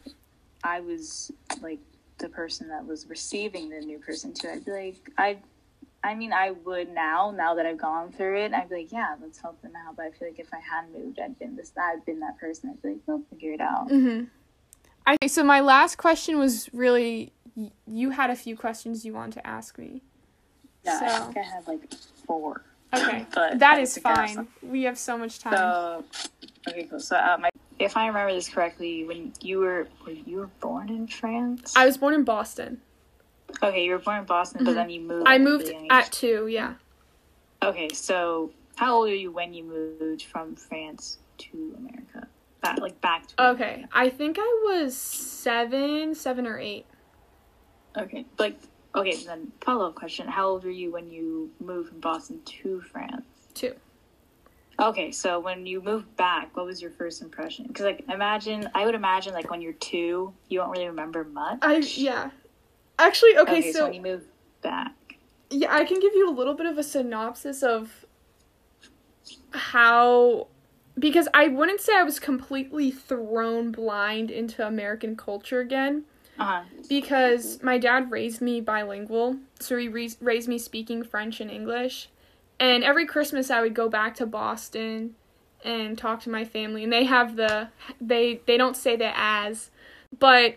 I 0.64 0.80
was 0.80 1.32
like 1.62 1.80
the 2.22 2.30
person 2.30 2.68
that 2.70 2.86
was 2.86 3.08
receiving 3.08 3.70
the 3.70 3.80
new 3.80 4.00
person 4.00 4.34
too, 4.34 4.50
I'd 4.50 4.64
be 4.66 4.72
like, 4.72 4.96
I, 5.18 5.38
I 6.04 6.16
mean, 6.16 6.32
I 6.34 6.52
would 6.52 6.90
now. 6.94 7.32
Now 7.36 7.54
that 7.56 7.66
I've 7.66 7.78
gone 7.78 8.12
through 8.12 8.40
it, 8.46 8.54
I'd 8.54 8.70
be 8.70 8.76
like, 8.78 8.92
yeah, 8.92 9.16
let's 9.22 9.40
help 9.40 9.62
them 9.62 9.74
out. 9.76 9.96
But 9.98 10.06
I 10.06 10.12
feel 10.12 10.30
like 10.30 10.40
if 10.40 10.54
I 10.54 10.60
hadn't 10.60 10.94
moved, 10.98 11.20
I'd 11.20 11.38
been 11.38 11.56
this, 11.56 11.72
I'd 11.78 12.06
been 12.06 12.20
that 12.22 12.40
person. 12.40 12.70
I'd 12.70 12.82
be 12.82 12.90
like, 12.90 12.98
we'll 13.06 13.22
figure 13.30 13.54
it 13.54 13.62
out. 13.62 13.90
Mhm. 13.90 14.28
I 15.06 15.18
so 15.28 15.44
my 15.44 15.60
last 15.62 15.98
question 15.98 16.38
was 16.40 16.70
really 16.74 17.34
you 17.88 18.12
had 18.12 18.30
a 18.30 18.36
few 18.36 18.56
questions 18.56 19.04
you 19.06 19.14
wanted 19.14 19.34
to 19.34 19.46
ask 19.48 19.78
me. 19.78 20.02
I 20.88 21.00
So- 21.00 21.24
think 21.26 21.38
I 21.38 21.42
had 21.42 21.68
like 21.68 21.94
four. 22.26 22.64
Okay. 22.94 23.26
But 23.34 23.60
that 23.60 23.78
I 23.78 23.82
is 23.82 23.94
think 23.94 24.08
have 24.08 24.18
fine. 24.36 24.48
We 24.64 24.84
have 24.84 24.98
so 24.98 25.18
much 25.18 25.40
time. 25.40 25.54
So, 25.56 26.04
okay, 26.68 26.84
cool. 26.90 27.00
So, 27.00 27.16
uh, 27.16 27.38
my, 27.40 27.50
if 27.84 27.98
I 27.98 28.08
remember 28.08 28.34
this 28.34 28.50
correctly, 28.50 29.04
when 29.06 29.34
you 29.42 29.60
were 29.60 29.88
were 30.06 30.12
you 30.12 30.38
were 30.38 30.50
born 30.60 30.90
in 30.90 31.08
France? 31.08 31.74
I 31.76 31.86
was 31.86 31.98
born 31.98 32.14
in 32.14 32.24
Boston. 32.24 32.82
okay, 33.62 33.84
you 33.84 33.92
were 33.92 34.00
born 34.00 34.20
in 34.20 34.26
Boston, 34.26 34.64
but 34.64 34.72
mm-hmm. 34.72 34.78
then 34.78 34.90
you 34.90 35.02
moved. 35.02 35.28
I 35.28 35.36
at 35.36 35.42
moved 35.42 35.64
really 35.64 35.74
young 35.76 35.86
age. 35.86 35.92
at 35.92 36.12
2, 36.12 36.48
yeah. 36.48 36.74
Okay, 37.64 37.90
so 37.90 38.52
how 38.76 38.96
old 38.96 39.10
are 39.10 39.16
you 39.16 39.32
when 39.32 39.54
you 39.54 39.64
moved 39.64 40.24
from 40.24 40.56
France 40.56 41.20
to 41.38 41.76
America? 41.78 42.28
Back, 42.62 42.80
like 42.80 43.00
back 43.02 43.28
to. 43.28 43.50
Okay. 43.52 43.86
I 43.92 44.10
think 44.10 44.38
I 44.40 44.62
was 44.66 44.96
7, 44.96 46.16
7 46.16 46.48
or 46.48 46.60
8. 46.60 46.86
Okay, 47.98 48.26
like 48.40 48.58
okay. 48.96 49.24
Then 49.26 49.52
follow 49.62 49.88
up 49.88 49.96
question: 49.96 50.28
How 50.28 50.48
old 50.48 50.64
were 50.64 50.70
you 50.70 50.92
when 50.92 51.10
you 51.10 51.52
moved 51.60 51.90
from 51.90 52.00
Boston 52.00 52.40
to 52.46 52.82
France? 52.82 53.24
2. 53.54 53.74
Okay, 54.82 55.12
so 55.12 55.40
when 55.40 55.68
you 55.68 55.80
moved 55.82 56.16
back, 56.18 56.58
what 56.58 56.66
was 56.66 56.82
your 56.82 56.90
first 56.92 57.22
impression? 57.22 57.68
Because 57.68 57.86
like 57.86 58.04
imagine, 58.10 58.68
I 58.74 58.86
would 58.86 58.96
imagine 58.96 59.34
like 59.34 59.52
when 59.52 59.62
you're 59.62 59.74
two, 59.74 60.34
you 60.50 60.60
don't 60.60 60.72
really 60.72 60.88
remember 60.88 61.24
much. 61.24 61.60
I 61.62 61.78
yeah. 61.78 62.32
Actually, 62.98 63.38
okay, 63.38 63.60
Okay, 63.60 63.72
so, 63.72 63.80
so 63.80 63.86
when 63.86 63.94
you 63.94 64.02
move 64.02 64.24
back, 64.62 64.94
Yeah, 65.52 65.74
I 65.74 65.86
can 65.86 66.00
give 66.00 66.14
you 66.14 66.30
a 66.30 66.34
little 66.34 66.56
bit 66.56 66.66
of 66.66 66.78
a 66.78 66.84
synopsis 66.84 67.62
of 67.62 68.06
how 69.52 70.48
because 70.98 71.28
I 71.34 71.48
wouldn't 71.48 71.82
say 71.82 71.96
I 71.96 72.04
was 72.04 72.20
completely 72.20 72.92
thrown 72.92 73.72
blind 73.72 74.32
into 74.32 74.66
American 74.66 75.16
culture 75.16 75.60
again 75.60 76.06
uh 76.40 76.46
huh. 76.46 76.64
because 76.90 77.62
my 77.62 77.78
dad 77.78 78.10
raised 78.10 78.42
me 78.42 78.62
bilingual, 78.62 79.38
so 79.60 79.78
he 79.78 79.88
re- 79.88 80.16
raised 80.20 80.48
me 80.48 80.58
speaking 80.58 81.04
French 81.04 81.40
and 81.40 81.52
English. 81.52 82.10
And 82.62 82.84
every 82.84 83.08
Christmas 83.08 83.50
I 83.50 83.60
would 83.60 83.74
go 83.74 83.90
back 83.90 84.14
to 84.18 84.28
Boston 84.28 85.16
and 85.66 85.98
talk 85.98 86.22
to 86.22 86.30
my 86.30 86.46
family 86.46 86.84
and 86.84 86.94
they 86.94 87.06
have 87.06 87.36
the 87.36 87.70
they 88.00 88.42
they 88.46 88.58
don't 88.58 88.78
say 88.78 88.96
the 88.96 89.12
as 89.16 89.70
but 90.18 90.56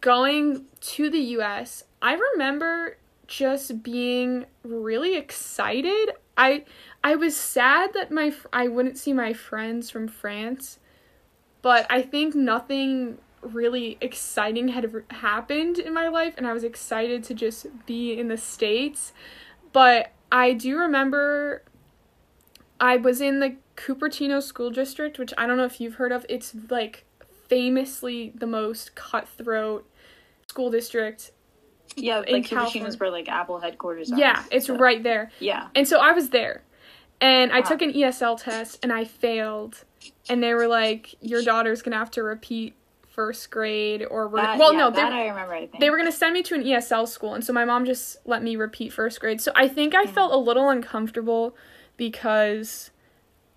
going 0.00 0.66
to 0.80 1.10
the 1.10 1.20
US, 1.36 1.84
I 2.00 2.14
remember 2.14 2.96
just 3.26 3.82
being 3.82 4.46
really 4.62 5.16
excited. 5.16 6.10
I 6.36 6.64
I 7.02 7.16
was 7.16 7.36
sad 7.36 7.92
that 7.94 8.12
my 8.12 8.32
I 8.52 8.68
wouldn't 8.68 8.96
see 8.96 9.12
my 9.12 9.32
friends 9.32 9.90
from 9.90 10.06
France, 10.06 10.78
but 11.60 11.86
I 11.90 12.02
think 12.02 12.36
nothing 12.36 13.18
really 13.42 13.98
exciting 14.00 14.68
had 14.68 14.92
happened 15.10 15.78
in 15.78 15.92
my 15.92 16.06
life 16.06 16.34
and 16.36 16.46
I 16.46 16.52
was 16.52 16.62
excited 16.62 17.24
to 17.24 17.34
just 17.34 17.66
be 17.86 18.16
in 18.16 18.28
the 18.28 18.36
states. 18.36 19.12
But 19.72 20.12
I 20.32 20.52
do 20.52 20.76
remember 20.78 21.62
I 22.80 22.96
was 22.96 23.20
in 23.20 23.40
the 23.40 23.56
Cupertino 23.76 24.42
school 24.42 24.70
district, 24.70 25.18
which 25.18 25.32
I 25.38 25.46
don't 25.46 25.56
know 25.56 25.64
if 25.64 25.80
you've 25.80 25.94
heard 25.94 26.12
of. 26.12 26.24
It's 26.28 26.54
like 26.70 27.04
famously 27.48 28.32
the 28.34 28.46
most 28.46 28.94
cutthroat 28.94 29.88
school 30.48 30.70
district. 30.70 31.32
Yeah, 31.96 32.22
In 32.26 32.34
like 32.34 32.44
California. 32.46 32.88
Cupertino's 32.88 33.00
where 33.00 33.10
like 33.10 33.28
Apple 33.28 33.58
headquarters 33.58 34.12
are. 34.12 34.18
Yeah, 34.18 34.44
it's 34.52 34.66
So- 34.66 34.76
right 34.76 35.02
there. 35.02 35.30
Yeah. 35.40 35.68
And 35.74 35.86
so 35.88 35.98
I 35.98 36.12
was 36.12 36.30
there. 36.30 36.62
And 37.20 37.52
I 37.52 37.60
Wow. 37.60 37.66
took 37.66 37.82
an 37.82 37.92
ESL 37.92 38.36
test 38.36 38.78
and 38.82 38.92
I 38.92 39.04
failed. 39.04 39.84
And 40.28 40.42
they 40.42 40.54
were 40.54 40.68
like, 40.68 41.14
Your 41.20 41.42
daughter's 41.42 41.82
gonna 41.82 41.98
have 41.98 42.10
to 42.12 42.22
repeat 42.22 42.74
first 43.20 43.50
grade 43.50 44.06
or 44.10 44.28
we're 44.28 44.40
That, 44.40 44.58
well 44.58 44.72
yeah, 44.72 44.78
no, 44.78 44.90
that 44.92 45.10
they 45.10 45.16
I 45.16 45.28
remember. 45.28 45.52
I 45.52 45.66
think 45.66 45.78
they 45.78 45.90
were 45.90 45.98
gonna 45.98 46.10
send 46.10 46.32
me 46.32 46.42
to 46.44 46.54
an 46.54 46.62
ESL 46.62 47.06
school 47.06 47.34
and 47.34 47.44
so 47.44 47.52
my 47.52 47.66
mom 47.66 47.84
just 47.84 48.16
let 48.24 48.42
me 48.42 48.56
repeat 48.56 48.94
first 48.94 49.20
grade. 49.20 49.42
So 49.42 49.52
I 49.54 49.68
think 49.68 49.94
I 49.94 50.06
felt 50.06 50.32
a 50.32 50.38
little 50.38 50.70
uncomfortable 50.70 51.54
because 51.98 52.90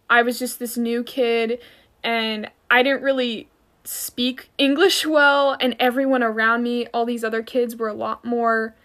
I 0.10 0.22
was 0.22 0.38
just 0.38 0.60
this 0.60 0.76
new 0.76 1.02
kid 1.02 1.60
and 2.04 2.52
I 2.70 2.84
didn't 2.84 3.04
really 3.04 3.48
speak 3.86 4.50
English 4.58 5.06
well 5.18 5.56
and 5.62 5.78
everyone 5.80 6.24
around 6.24 6.62
me, 6.64 6.88
all 6.88 7.06
these 7.06 7.24
other 7.24 7.42
kids 7.42 7.78
were 7.78 7.88
a 7.88 7.94
lot 7.94 8.26
more 8.26 8.76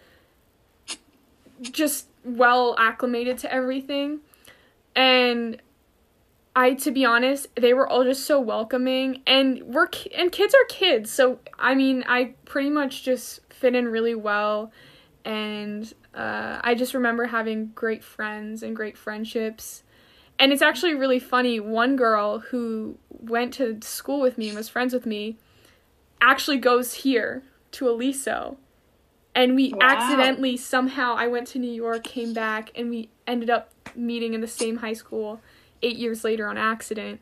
just 1.60 2.06
well 2.24 2.76
acclimated 2.78 3.36
to 3.38 3.52
everything. 3.52 4.20
And 4.94 5.60
I 6.56 6.74
to 6.74 6.90
be 6.90 7.04
honest, 7.04 7.46
they 7.54 7.72
were 7.74 7.88
all 7.88 8.04
just 8.04 8.26
so 8.26 8.40
welcoming 8.40 9.22
and 9.26 9.62
we're 9.62 9.86
ki- 9.86 10.12
and 10.14 10.32
kids 10.32 10.54
are 10.54 10.64
kids. 10.68 11.10
So 11.10 11.40
I 11.58 11.74
mean, 11.74 12.04
I 12.08 12.34
pretty 12.44 12.70
much 12.70 13.04
just 13.04 13.40
fit 13.52 13.74
in 13.74 13.88
really 13.88 14.14
well 14.14 14.72
and 15.24 15.92
uh, 16.14 16.60
I 16.62 16.74
just 16.74 16.94
remember 16.94 17.26
having 17.26 17.66
great 17.74 18.02
friends 18.02 18.62
and 18.62 18.74
great 18.74 18.96
friendships. 18.96 19.82
And 20.38 20.52
it's 20.52 20.62
actually 20.62 20.94
really 20.94 21.18
funny. 21.18 21.60
One 21.60 21.96
girl 21.96 22.38
who 22.38 22.98
went 23.10 23.52
to 23.54 23.78
school 23.82 24.20
with 24.20 24.38
me 24.38 24.48
and 24.48 24.56
was 24.56 24.68
friends 24.68 24.94
with 24.94 25.04
me 25.04 25.36
actually 26.20 26.58
goes 26.58 26.94
here 26.94 27.42
to 27.72 27.88
Aliso. 27.88 28.56
And 29.34 29.54
we 29.54 29.72
Wow. 29.72 29.78
accidentally 29.82 30.56
somehow 30.56 31.14
I 31.16 31.26
went 31.28 31.46
to 31.48 31.58
New 31.58 31.70
York, 31.70 32.02
came 32.04 32.32
back, 32.32 32.70
and 32.74 32.90
we 32.90 33.10
ended 33.26 33.50
up 33.50 33.70
meeting 33.94 34.34
in 34.34 34.40
the 34.40 34.46
same 34.48 34.78
high 34.78 34.92
school 34.94 35.40
eight 35.82 35.96
years 35.96 36.24
later 36.24 36.48
on 36.48 36.56
accident. 36.58 37.20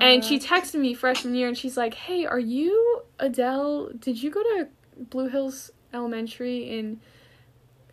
And 0.00 0.24
she 0.24 0.38
texted 0.38 0.78
me 0.80 0.94
freshman 0.94 1.34
year 1.34 1.48
and 1.48 1.58
she's 1.58 1.76
like, 1.76 1.94
Hey, 1.94 2.24
are 2.24 2.38
you 2.38 3.02
Adele? 3.18 3.90
Did 3.98 4.22
you 4.22 4.30
go 4.30 4.42
to 4.42 4.68
Blue 4.96 5.28
Hills 5.28 5.72
Elementary 5.92 6.78
in 6.78 7.00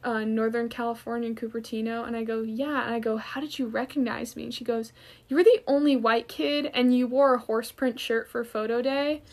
uh, 0.03 0.23
Northern 0.23 0.69
California 0.69 1.27
in 1.27 1.36
Cupertino? 1.36 2.05
And 2.05 2.15
I 2.15 2.23
go, 2.23 2.43
Yeah. 2.43 2.86
And 2.86 2.93
I 2.93 2.99
go, 2.99 3.17
How 3.17 3.41
did 3.41 3.57
you 3.57 3.65
recognize 3.65 4.36
me? 4.36 4.43
And 4.43 4.53
she 4.53 4.63
goes, 4.63 4.93
You 5.27 5.36
were 5.36 5.43
the 5.43 5.63
only 5.65 5.95
white 5.95 6.27
kid 6.27 6.69
and 6.71 6.95
you 6.95 7.07
wore 7.07 7.34
a 7.34 7.39
horse 7.39 7.71
print 7.71 7.99
shirt 7.99 8.29
for 8.29 8.43
photo 8.43 8.84
day. 8.84 9.23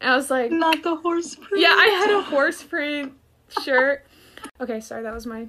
And 0.00 0.10
I 0.10 0.16
was 0.16 0.32
like, 0.32 0.50
not 0.50 0.82
the 0.82 0.96
horse. 0.96 1.36
Print. 1.36 1.62
Yeah, 1.62 1.68
I 1.68 1.86
had 2.04 2.10
a 2.10 2.22
horse 2.22 2.60
print 2.60 3.12
shirt. 3.62 4.04
Okay, 4.60 4.80
sorry, 4.80 5.04
that 5.04 5.14
was 5.14 5.26
my 5.26 5.46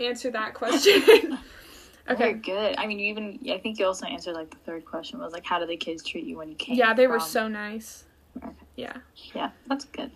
answer 0.00 0.28
that 0.32 0.54
question. 0.54 1.38
Okay, 2.10 2.30
okay. 2.30 2.32
good. 2.34 2.74
I 2.78 2.86
mean, 2.86 2.98
you 2.98 3.06
even 3.06 3.38
I 3.50 3.58
think 3.58 3.78
you 3.78 3.86
also 3.86 4.06
answered 4.06 4.34
like 4.34 4.50
the 4.50 4.56
third 4.58 4.84
question 4.84 5.20
was 5.20 5.32
like, 5.32 5.44
how 5.46 5.58
do 5.58 5.66
the 5.66 5.76
kids 5.76 6.02
treat 6.02 6.24
you 6.24 6.36
when 6.36 6.48
you 6.48 6.56
came? 6.56 6.76
Yeah, 6.76 6.94
they 6.94 7.06
were 7.06 7.20
so 7.20 7.48
nice. 7.48 8.04
America? 8.40 8.64
Yeah. 8.76 8.96
Yeah, 9.34 9.50
that's 9.68 9.84
good. 9.86 10.10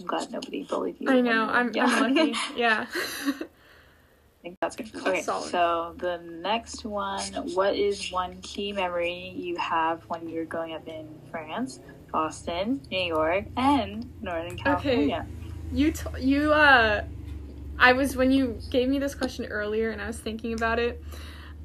I'm 0.00 0.06
glad 0.06 0.30
nobody 0.30 0.64
bullied 0.64 0.96
you. 0.98 1.08
I 1.08 1.20
know. 1.20 1.44
I'm, 1.44 1.72
young. 1.72 1.88
I'm 1.88 2.14
lucky. 2.14 2.34
Yeah. 2.56 2.86
I 2.86 4.48
think 4.48 4.58
that's 4.60 4.76
good. 4.76 4.94
Okay, 4.94 5.22
Solid. 5.22 5.50
so 5.50 5.94
the 5.96 6.18
next 6.18 6.84
one, 6.84 7.22
what 7.54 7.74
is 7.76 8.12
one 8.12 8.42
key 8.42 8.72
memory 8.72 9.32
you 9.34 9.56
have 9.56 10.02
when 10.08 10.28
you're 10.28 10.44
growing 10.44 10.74
up 10.74 10.86
in 10.86 11.08
France, 11.30 11.80
Boston, 12.12 12.82
New 12.90 13.04
York, 13.06 13.46
and 13.56 14.12
Northern 14.20 14.58
California? 14.58 15.26
You 15.72 15.92
t- 15.92 16.20
you 16.20 16.52
uh 16.52 17.04
I 17.78 17.92
was 17.92 18.16
when 18.16 18.30
you 18.30 18.58
gave 18.70 18.88
me 18.88 18.98
this 18.98 19.14
question 19.14 19.46
earlier 19.46 19.90
and 19.90 20.00
I 20.00 20.06
was 20.06 20.18
thinking 20.18 20.52
about 20.52 20.78
it. 20.78 21.02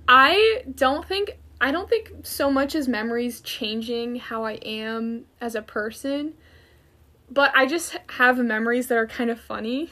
I 0.07 0.63
don't 0.75 1.05
think 1.05 1.37
I 1.61 1.71
don't 1.71 1.89
think 1.89 2.11
so 2.23 2.49
much 2.49 2.73
as 2.73 2.87
memories 2.87 3.41
changing 3.41 4.15
how 4.15 4.45
I 4.45 4.53
am 4.53 5.25
as 5.41 5.55
a 5.55 5.61
person, 5.61 6.33
but 7.29 7.51
I 7.55 7.65
just 7.65 7.97
have 8.11 8.37
memories 8.37 8.87
that 8.87 8.97
are 8.97 9.07
kind 9.07 9.29
of 9.29 9.39
funny. 9.39 9.91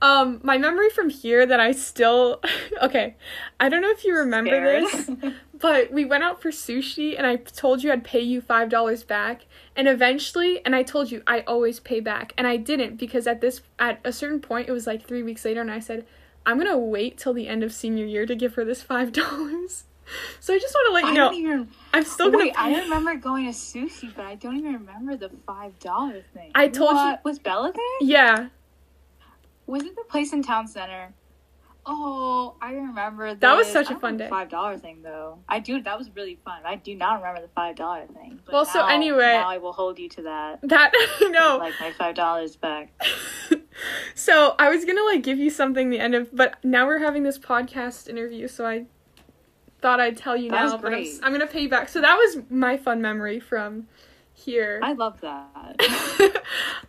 Um 0.00 0.40
my 0.42 0.58
memory 0.58 0.90
from 0.90 1.10
here 1.10 1.44
that 1.46 1.60
I 1.60 1.72
still 1.72 2.40
okay. 2.82 3.16
I 3.58 3.68
don't 3.68 3.82
know 3.82 3.90
if 3.90 4.04
you 4.04 4.14
remember 4.16 4.80
this. 4.80 5.10
But 5.58 5.92
we 5.92 6.04
went 6.04 6.22
out 6.24 6.42
for 6.42 6.50
sushi 6.50 7.16
and 7.16 7.26
I 7.26 7.36
told 7.36 7.82
you 7.82 7.92
I'd 7.92 8.04
pay 8.04 8.20
you 8.20 8.42
$5 8.42 9.06
back 9.06 9.46
and 9.74 9.88
eventually 9.88 10.64
and 10.64 10.74
I 10.74 10.82
told 10.82 11.10
you 11.10 11.22
I 11.26 11.40
always 11.40 11.80
pay 11.80 12.00
back 12.00 12.32
and 12.36 12.46
I 12.46 12.56
didn't 12.56 12.96
because 12.96 13.26
at 13.26 13.40
this 13.40 13.62
at 13.78 14.00
a 14.04 14.12
certain 14.12 14.40
point 14.40 14.68
it 14.68 14.72
was 14.72 14.86
like 14.86 15.06
3 15.06 15.22
weeks 15.22 15.44
later 15.44 15.60
and 15.60 15.70
I 15.70 15.78
said 15.78 16.04
I'm 16.44 16.58
going 16.58 16.70
to 16.70 16.76
wait 16.78 17.16
till 17.18 17.32
the 17.32 17.48
end 17.48 17.62
of 17.64 17.72
senior 17.72 18.04
year 18.04 18.26
to 18.26 18.36
give 18.36 18.54
her 18.54 18.64
this 18.64 18.82
$5. 18.84 19.82
So 20.38 20.54
I 20.54 20.58
just 20.60 20.72
want 20.72 20.86
to 20.86 20.92
let 20.92 21.04
you 21.04 21.10
I 21.10 21.14
know 21.14 21.30
don't 21.30 21.34
even. 21.34 21.68
I'm 21.92 22.04
still 22.04 22.30
going 22.30 22.46
Wait, 22.46 22.54
to 22.54 22.60
I 22.60 22.78
remember 22.78 23.16
going 23.16 23.46
to 23.46 23.50
sushi, 23.50 24.14
but 24.14 24.24
I 24.24 24.36
don't 24.36 24.56
even 24.56 24.74
remember 24.74 25.16
the 25.16 25.30
five 25.44 25.76
dollar 25.80 26.22
thing. 26.32 26.52
I 26.54 26.68
told 26.68 26.92
you- 26.96 27.16
Was 27.24 27.40
Bella 27.40 27.72
there? 27.74 28.08
Yeah. 28.08 28.48
Was 29.66 29.82
it 29.82 29.96
the 29.96 30.04
place 30.04 30.32
in 30.32 30.44
town 30.44 30.68
center? 30.68 31.12
Oh, 31.88 32.56
I 32.60 32.72
remember. 32.72 33.34
That 33.36 33.54
was 33.54 33.70
such 33.70 33.90
a 33.90 33.98
fun 33.98 34.16
day. 34.16 34.28
Five 34.28 34.48
dollar 34.48 34.76
thing 34.76 35.02
though. 35.02 35.38
I 35.48 35.60
do. 35.60 35.80
That 35.80 35.96
was 35.96 36.10
really 36.16 36.38
fun. 36.44 36.60
I 36.64 36.74
do 36.76 36.96
not 36.96 37.20
remember 37.20 37.42
the 37.42 37.48
five 37.54 37.76
dollar 37.76 38.06
thing. 38.06 38.40
But 38.44 38.52
Well, 38.52 38.64
so 38.64 38.84
anyway- 38.86 39.34
now 39.34 39.48
I 39.48 39.58
will 39.58 39.72
hold 39.72 39.98
you 39.98 40.08
to 40.10 40.22
that. 40.22 40.58
That 40.62 40.90
no. 41.20 41.58
Like 41.58 41.74
my 41.80 41.92
five 41.92 42.16
dollars 42.16 42.56
back. 42.56 42.90
so 44.16 44.56
I 44.58 44.68
was 44.68 44.84
gonna 44.84 45.04
like 45.04 45.22
give 45.22 45.38
you 45.38 45.48
something 45.48 45.90
the 45.90 46.00
end 46.00 46.14
of, 46.16 46.34
but 46.34 46.56
now 46.64 46.86
we're 46.86 46.98
having 46.98 47.22
this 47.22 47.38
podcast 47.38 48.08
interview, 48.08 48.48
so 48.48 48.66
I 48.66 48.86
thought 49.80 50.00
I'd 50.00 50.16
tell 50.16 50.36
you 50.36 50.50
That 50.50 50.64
now. 50.64 50.78
But 50.78 50.92
I'm. 50.92 51.06
I'm 51.22 51.32
gonna 51.32 51.46
pay 51.46 51.60
you 51.60 51.68
back. 51.68 51.88
So 51.88 52.00
that 52.00 52.16
was 52.16 52.38
my 52.50 52.76
fun 52.76 53.00
memory 53.00 53.38
from 53.38 53.86
here. 54.36 54.80
I 54.82 54.92
love 54.92 55.20
that. 55.22 55.80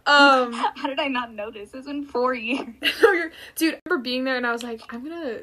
um, 0.06 0.54
How 0.76 0.88
did 0.88 1.00
I 1.00 1.08
not 1.08 1.34
notice? 1.34 1.74
It's 1.74 1.88
been 1.88 2.06
four 2.06 2.34
years. 2.34 2.68
dude, 3.56 3.76
I 3.76 3.80
remember 3.86 4.04
being 4.04 4.24
there 4.24 4.38
and 4.38 4.46
I 4.46 4.52
was 4.52 4.64
like, 4.64 4.82
I'm 4.94 5.04
gonna 5.04 5.40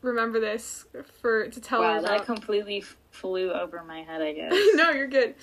remember 0.00 0.40
this 0.40 0.86
for 1.20 1.48
to 1.48 1.60
tell 1.60 1.82
her 1.82 1.96
Wow, 1.96 2.00
that 2.02 2.24
completely 2.24 2.84
flew 3.10 3.52
over 3.52 3.82
my 3.82 4.02
head. 4.02 4.22
I 4.22 4.32
guess. 4.32 4.52
no, 4.74 4.90
you're 4.90 5.08
good. 5.08 5.34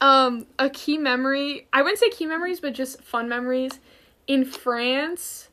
Um, 0.00 0.46
a 0.58 0.70
key 0.70 0.98
memory. 0.98 1.66
I 1.72 1.82
wouldn't 1.82 1.98
say 1.98 2.10
key 2.10 2.26
memories, 2.26 2.60
but 2.60 2.74
just 2.74 3.02
fun 3.02 3.28
memories. 3.28 3.80
In 4.26 4.44
France, 4.44 5.48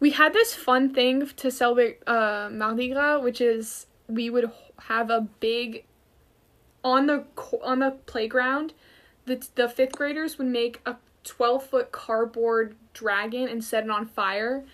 we 0.00 0.10
had 0.10 0.32
this 0.32 0.54
fun 0.54 0.94
thing 0.94 1.26
to 1.26 1.50
celebrate 1.50 2.06
uh, 2.06 2.48
Mardi 2.50 2.90
Gras, 2.90 3.18
which 3.20 3.40
is 3.40 3.86
we 4.06 4.30
would 4.30 4.50
have 4.78 5.10
a 5.10 5.28
big 5.40 5.84
on 6.88 7.06
the 7.06 7.24
on 7.62 7.78
the 7.80 7.92
playground. 8.06 8.72
The 9.26 9.46
the 9.54 9.68
fifth 9.68 9.92
graders 9.92 10.38
would 10.38 10.46
make 10.46 10.80
a 10.86 10.96
twelve 11.24 11.64
foot 11.66 11.92
cardboard 11.92 12.74
dragon 12.94 13.48
and 13.48 13.62
set 13.62 13.84
it 13.84 13.90
on 13.90 14.06
fire, 14.06 14.64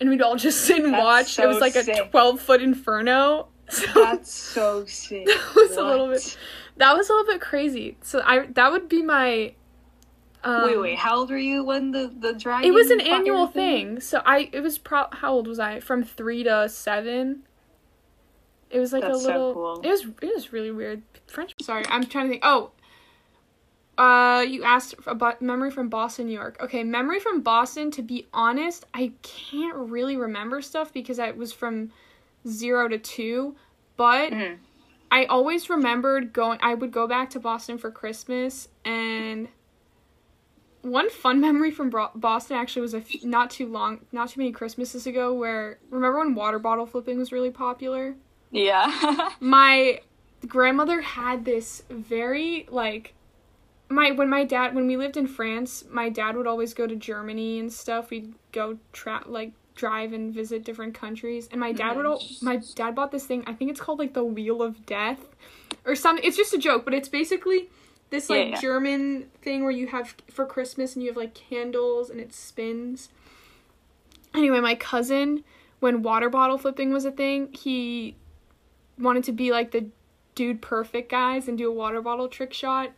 and 0.00 0.08
we'd 0.10 0.22
all 0.22 0.36
just 0.36 0.62
sit 0.62 0.84
and 0.84 0.94
That's 0.94 1.02
watch. 1.04 1.38
it 1.38 1.46
was 1.46 1.56
so 1.56 1.60
like 1.60 1.76
a 1.76 2.08
twelve 2.08 2.40
foot 2.40 2.62
inferno. 2.62 3.48
So 3.68 3.84
That's 3.94 4.30
so 4.32 4.84
sick. 4.86 5.26
That 5.26 5.54
was 5.56 5.76
a 5.76 5.82
little 5.82 6.06
bit- 6.06 6.38
that 6.76 6.96
was 6.96 7.08
a 7.10 7.12
little 7.12 7.32
bit 7.32 7.40
crazy. 7.40 7.96
So 8.00 8.22
I 8.24 8.46
that 8.54 8.70
would 8.70 8.88
be 8.88 9.02
my. 9.02 9.54
Um, 10.44 10.62
wait, 10.66 10.80
wait. 10.80 10.98
How 10.98 11.16
old 11.18 11.30
were 11.30 11.36
you 11.36 11.64
when 11.64 11.90
the 11.90 12.12
the 12.16 12.32
dragon? 12.32 12.68
It 12.68 12.72
was 12.72 12.90
an 12.90 13.00
annual 13.00 13.48
thing. 13.48 13.98
So 13.98 14.22
I 14.24 14.50
it 14.52 14.60
was 14.60 14.78
pro. 14.78 15.06
How 15.10 15.32
old 15.32 15.48
was 15.48 15.58
I? 15.58 15.80
From 15.80 16.04
three 16.04 16.44
to 16.44 16.68
seven. 16.68 17.42
It 18.76 18.80
was 18.80 18.92
like 18.92 19.00
That's 19.04 19.20
a 19.20 19.20
so 19.22 19.26
little. 19.28 19.54
cool. 19.54 19.80
It 19.82 19.88
was 19.88 20.02
it 20.20 20.34
was 20.34 20.52
really 20.52 20.70
weird. 20.70 21.00
French. 21.28 21.54
Sorry, 21.62 21.82
I'm 21.88 22.04
trying 22.04 22.26
to 22.26 22.30
think. 22.32 22.42
Oh. 22.44 22.72
Uh, 23.96 24.44
you 24.46 24.62
asked 24.64 24.94
about 25.06 25.40
memory 25.40 25.70
from 25.70 25.88
Boston, 25.88 26.26
New 26.26 26.34
York. 26.34 26.58
Okay, 26.60 26.84
memory 26.84 27.18
from 27.18 27.40
Boston. 27.40 27.90
To 27.92 28.02
be 28.02 28.26
honest, 28.34 28.84
I 28.92 29.12
can't 29.22 29.74
really 29.74 30.18
remember 30.18 30.60
stuff 30.60 30.92
because 30.92 31.18
I 31.18 31.30
was 31.30 31.54
from 31.54 31.90
zero 32.46 32.86
to 32.88 32.98
two, 32.98 33.56
but 33.96 34.30
Mhm. 34.32 34.58
I 35.10 35.24
always 35.24 35.70
remembered 35.70 36.34
going. 36.34 36.58
I 36.62 36.74
would 36.74 36.92
go 36.92 37.06
back 37.06 37.30
to 37.30 37.40
Boston 37.40 37.78
for 37.78 37.90
Christmas, 37.90 38.68
and 38.84 39.48
one 40.82 41.08
fun 41.08 41.40
memory 41.48 41.70
from 41.70 41.88
Boston 42.14 42.58
actually 42.58 42.82
was 42.82 42.92
a 42.92 42.98
f- 42.98 43.24
not 43.24 43.48
too 43.50 43.66
long, 43.66 44.04
not 44.12 44.28
too 44.28 44.40
many 44.40 44.52
Christmases 44.52 45.06
ago. 45.06 45.32
Where 45.32 45.78
remember 45.88 46.18
when 46.18 46.34
water 46.34 46.58
bottle 46.58 46.84
flipping 46.84 47.16
was 47.18 47.32
really 47.32 47.50
popular? 47.50 48.16
Yeah. 48.50 49.30
My 49.40 50.00
grandmother 50.46 51.00
had 51.00 51.44
this 51.44 51.82
very 51.90 52.66
like 52.70 53.14
my 53.88 54.10
when 54.10 54.28
my 54.28 54.44
dad 54.44 54.74
when 54.74 54.86
we 54.86 54.96
lived 54.96 55.16
in 55.16 55.26
France, 55.26 55.84
my 55.90 56.08
dad 56.08 56.36
would 56.36 56.46
always 56.46 56.74
go 56.74 56.86
to 56.86 56.96
Germany 56.96 57.58
and 57.58 57.72
stuff. 57.72 58.10
We'd 58.10 58.34
go 58.52 58.78
tra- 58.92 59.24
like 59.26 59.52
drive 59.74 60.12
and 60.12 60.32
visit 60.32 60.64
different 60.64 60.94
countries. 60.94 61.48
And 61.50 61.60
my 61.60 61.72
dad 61.72 61.96
would 61.96 62.06
al- 62.06 62.18
mm-hmm. 62.18 62.44
my 62.44 62.60
dad 62.74 62.94
bought 62.94 63.12
this 63.12 63.26
thing. 63.26 63.44
I 63.46 63.52
think 63.52 63.70
it's 63.70 63.80
called 63.80 63.98
like 63.98 64.14
the 64.14 64.24
Wheel 64.24 64.62
of 64.62 64.86
Death 64.86 65.20
or 65.84 65.94
something. 65.94 66.24
It's 66.24 66.36
just 66.36 66.52
a 66.54 66.58
joke, 66.58 66.84
but 66.84 66.94
it's 66.94 67.08
basically 67.08 67.68
this 68.10 68.28
Yeah, 68.28 68.36
like 68.36 68.50
yeah. 68.50 68.60
German 68.60 69.26
thing 69.42 69.62
where 69.62 69.72
you 69.72 69.88
have 69.88 70.14
for 70.30 70.46
Christmas 70.46 70.94
and 70.94 71.02
you 71.02 71.10
have 71.10 71.16
like 71.16 71.34
candles 71.34 72.10
and 72.10 72.20
it 72.20 72.32
spins. 72.32 73.08
Anyway, 74.34 74.60
my 74.60 74.74
cousin 74.74 75.44
when 75.78 76.02
water 76.02 76.30
bottle 76.30 76.58
flipping 76.58 76.92
was 76.92 77.04
a 77.04 77.12
thing, 77.12 77.52
he 77.52 78.16
wanted 78.98 79.24
to 79.24 79.32
be 79.32 79.50
like 79.50 79.70
the 79.70 79.86
dude 80.34 80.60
perfect 80.60 81.10
guys 81.10 81.48
and 81.48 81.56
do 81.56 81.68
a 81.68 81.74
water 81.74 82.00
bottle 82.00 82.28
trick 82.28 82.52
shot. 82.52 82.92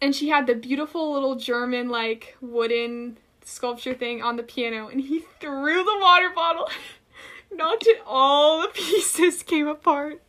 And 0.00 0.14
she 0.14 0.28
had 0.28 0.46
the 0.46 0.54
beautiful 0.54 1.12
little 1.12 1.36
German 1.36 1.88
like 1.88 2.36
wooden 2.40 3.18
sculpture 3.44 3.94
thing 3.94 4.22
on 4.22 4.36
the 4.36 4.42
piano 4.42 4.88
and 4.88 5.00
he 5.00 5.20
threw 5.38 5.84
the 5.84 5.98
water 6.00 6.30
bottle 6.34 6.68
knocked 7.54 7.86
it 7.86 8.00
all 8.06 8.62
the 8.62 8.68
pieces 8.68 9.42
came 9.42 9.66
apart. 9.66 10.22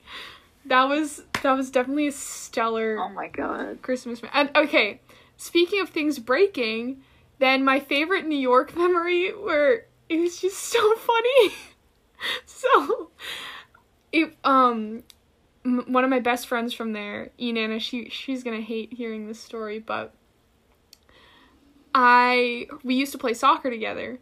That 0.66 0.86
was 0.86 1.24
that 1.44 1.54
was 1.54 1.70
definitely 1.70 2.08
a 2.08 2.12
stellar 2.12 2.98
oh 3.00 3.10
my 3.10 3.28
god. 3.28 3.82
Christmas. 3.82 4.22
And 4.34 4.50
okay, 4.56 5.02
speaking 5.38 5.82
of 5.82 5.90
things 5.90 6.20
breaking, 6.20 7.04
then 7.40 7.64
my 7.64 7.80
favorite 7.80 8.26
New 8.26 8.38
York 8.38 8.76
memory 8.76 9.30
where 9.30 9.86
it 10.10 10.20
was 10.20 10.40
just 10.40 10.58
so 10.58 10.96
funny. 10.96 11.54
so, 12.46 13.12
it 14.16 14.36
um, 14.44 15.04
m- 15.66 15.92
one 15.92 16.04
of 16.04 16.10
my 16.10 16.20
best 16.20 16.48
friends 16.48 16.74
from 16.74 16.94
there, 16.94 17.32
Enana, 17.40 17.80
she 17.80 18.10
she's 18.10 18.44
gonna 18.44 18.62
hate 18.62 18.94
hearing 18.94 19.28
this 19.28 19.40
story, 19.40 19.80
but 19.80 20.14
I 21.94 22.68
we 22.84 22.96
used 22.96 23.12
to 23.12 23.18
play 23.18 23.34
soccer 23.34 23.70
together. 23.70 24.20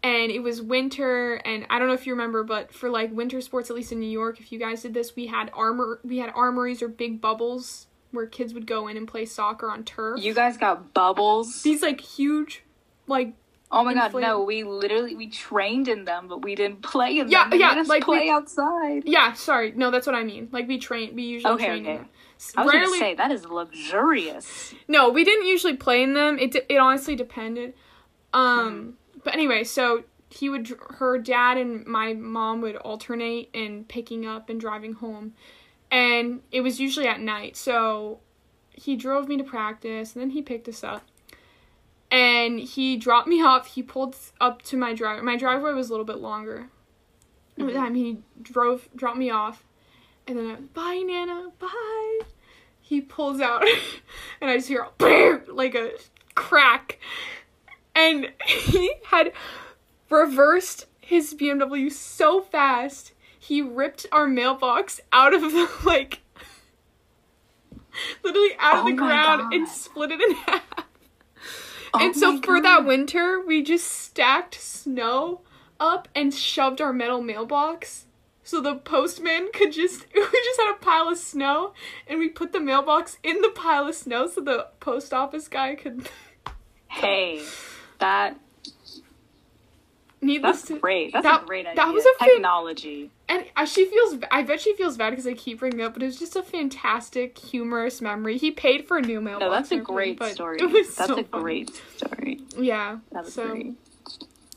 And 0.00 0.30
it 0.30 0.44
was 0.44 0.62
winter, 0.62 1.34
and 1.44 1.66
I 1.70 1.80
don't 1.80 1.88
know 1.88 1.94
if 1.94 2.06
you 2.06 2.12
remember, 2.12 2.44
but 2.44 2.72
for 2.72 2.88
like 2.88 3.10
winter 3.12 3.40
sports, 3.40 3.68
at 3.68 3.74
least 3.74 3.90
in 3.90 3.98
New 3.98 4.08
York, 4.08 4.38
if 4.38 4.52
you 4.52 4.58
guys 4.58 4.82
did 4.82 4.94
this, 4.94 5.16
we 5.16 5.26
had 5.26 5.50
armor, 5.52 5.98
we 6.04 6.18
had 6.18 6.30
armories 6.36 6.82
or 6.82 6.88
big 6.88 7.20
bubbles 7.20 7.88
where 8.12 8.24
kids 8.24 8.54
would 8.54 8.64
go 8.64 8.86
in 8.86 8.96
and 8.96 9.08
play 9.08 9.24
soccer 9.24 9.68
on 9.68 9.82
turf. 9.82 10.22
You 10.22 10.34
guys 10.34 10.56
got 10.56 10.94
bubbles. 10.94 11.62
These 11.62 11.82
like 11.82 12.00
huge, 12.00 12.62
like 13.08 13.34
Oh 13.70 13.84
my 13.84 13.92
god, 13.92 14.14
no, 14.14 14.42
we 14.44 14.62
literally 14.64 15.14
we 15.14 15.26
trained 15.28 15.88
in 15.88 16.04
them, 16.06 16.26
but 16.26 16.42
we 16.42 16.54
didn't 16.54 16.80
play 16.82 17.18
in 17.18 17.28
Yeah, 17.28 17.42
them. 17.44 17.50
They 17.50 17.58
yeah, 17.58 17.72
us 17.72 17.86
like 17.88 18.06
we- 18.06 18.16
play 18.18 18.30
outside. 18.30 19.02
yeah. 19.04 19.34
Sorry, 19.34 19.72
no, 19.76 19.90
that's 19.90 20.06
what 20.06 20.16
I 20.16 20.24
mean. 20.24 20.48
Like 20.52 20.66
we 20.66 20.78
train, 20.78 21.14
we 21.14 21.24
usually 21.24 21.52
Okay, 21.54 21.66
train 21.66 21.82
okay. 21.82 21.90
in 21.90 21.96
them. 21.98 22.08
I 22.56 22.64
was 22.64 22.72
Rarely, 22.72 22.86
gonna 22.86 22.98
say 22.98 23.14
that 23.16 23.30
is 23.30 23.44
luxurious. 23.44 24.74
no, 24.88 25.10
we 25.10 25.22
didn't 25.24 25.46
usually 25.46 25.76
play 25.76 26.02
in 26.02 26.14
them. 26.14 26.38
It 26.38 26.56
it 26.68 26.76
honestly 26.78 27.14
depended. 27.16 27.74
Um, 28.32 28.94
but 29.24 29.34
anyway, 29.34 29.64
so 29.64 30.04
he 30.30 30.48
would, 30.48 30.68
her 30.98 31.18
dad 31.18 31.56
and 31.56 31.86
my 31.86 32.12
mom 32.14 32.60
would 32.60 32.76
alternate 32.76 33.48
in 33.54 33.84
picking 33.84 34.26
up 34.26 34.48
and 34.50 34.60
driving 34.60 34.92
home, 34.94 35.34
and 35.90 36.40
it 36.52 36.60
was 36.60 36.78
usually 36.80 37.06
at 37.08 37.20
night. 37.20 37.56
So 37.56 38.20
he 38.70 38.96
drove 38.96 39.28
me 39.28 39.36
to 39.38 39.44
practice, 39.44 40.14
and 40.14 40.22
then 40.22 40.30
he 40.30 40.42
picked 40.42 40.68
us 40.68 40.84
up. 40.84 41.02
And 42.10 42.58
he 42.58 42.96
dropped 42.96 43.28
me 43.28 43.42
off. 43.44 43.68
He 43.68 43.82
pulled 43.82 44.16
up 44.40 44.62
to 44.62 44.76
my 44.76 44.94
driveway. 44.94 45.22
My 45.24 45.36
driveway 45.36 45.72
was 45.72 45.88
a 45.88 45.92
little 45.92 46.06
bit 46.06 46.18
longer. 46.18 46.70
The 47.56 47.64
mm-hmm. 47.64 47.76
time, 47.76 47.94
he 47.96 48.18
drove, 48.40 48.88
dropped 48.94 49.18
me 49.18 49.30
off, 49.30 49.64
and 50.28 50.38
then 50.38 50.46
I, 50.46 50.54
bye, 50.54 51.02
Nana, 51.04 51.50
bye. 51.58 52.20
he 52.80 53.00
pulls 53.00 53.40
out, 53.40 53.64
and 54.40 54.48
I 54.48 54.56
just 54.58 54.68
hear 54.68 54.86
a 55.00 55.40
like 55.48 55.74
a 55.74 55.90
crack, 56.36 57.00
and 57.96 58.32
he 58.46 58.94
had 59.06 59.32
reversed 60.08 60.86
his 61.00 61.34
BMW 61.34 61.90
so 61.90 62.40
fast 62.40 63.12
he 63.38 63.62
ripped 63.62 64.06
our 64.12 64.28
mailbox 64.28 65.00
out 65.12 65.32
of 65.32 65.40
the 65.40 65.68
like 65.84 66.20
literally 68.22 68.50
out 68.58 68.80
of 68.80 68.84
Oh 68.84 68.90
the 68.90 68.96
ground 68.96 69.42
God. 69.42 69.54
and 69.54 69.68
split 69.68 70.10
it 70.12 70.20
in 70.20 70.34
half. 70.36 70.87
Oh 71.94 71.98
and 72.00 72.14
so 72.14 72.32
my 72.32 72.40
for 72.40 72.60
that 72.60 72.84
winter, 72.84 73.42
we 73.46 73.62
just 73.62 73.86
stacked 73.86 74.54
snow 74.54 75.42
up 75.80 76.08
and 76.14 76.34
shoved 76.34 76.80
our 76.80 76.92
metal 76.92 77.22
mailbox. 77.22 78.06
So 78.42 78.60
the 78.60 78.76
postman 78.76 79.50
could 79.52 79.72
just 79.72 80.06
we 80.14 80.22
just 80.22 80.60
had 80.60 80.74
a 80.74 80.78
pile 80.78 81.08
of 81.08 81.18
snow 81.18 81.74
and 82.06 82.18
we 82.18 82.28
put 82.28 82.52
the 82.52 82.60
mailbox 82.60 83.18
in 83.22 83.40
the 83.40 83.50
pile 83.50 83.88
of 83.88 83.94
snow 83.94 84.26
so 84.26 84.40
the 84.40 84.68
post 84.80 85.12
office 85.12 85.48
guy 85.48 85.74
could 85.74 86.08
Hey, 86.88 87.44
that 87.98 88.40
needless 90.20 90.58
that's 90.62 90.68
to 90.68 90.78
great. 90.78 91.12
That's 91.12 91.24
that- 91.24 91.42
a 91.42 91.46
great 91.46 91.66
idea. 91.66 91.76
that 91.76 91.92
was 91.94 92.04
a 92.04 92.18
fan- 92.18 92.28
technology. 92.34 93.10
and 93.28 93.44
uh, 93.56 93.64
she 93.66 93.84
feels 93.86 94.16
I 94.30 94.42
bet 94.42 94.60
she 94.60 94.74
feels 94.74 94.96
bad 94.96 95.10
because 95.10 95.26
I 95.26 95.34
keep 95.34 95.60
bringing 95.60 95.80
it 95.80 95.84
up, 95.84 95.92
but 95.94 96.02
it 96.02 96.06
was 96.06 96.18
just 96.18 96.36
a 96.36 96.42
fantastic 96.42 97.38
humorous 97.38 98.00
memory. 98.00 98.36
He 98.38 98.50
paid 98.50 98.86
for 98.88 98.96
a 98.98 99.02
new 99.02 99.20
mailbox. 99.20 99.40
No, 99.40 99.50
that's 99.50 99.70
a 99.72 99.76
great 99.76 100.22
story. 100.24 100.58
That's 100.72 100.94
so 100.96 101.04
a 101.04 101.24
funny. 101.24 101.42
great 101.42 101.82
story. 101.96 102.40
Yeah. 102.58 102.98
That 103.12 103.24
was 103.24 103.34
so 103.34 103.48
great. 103.48 103.74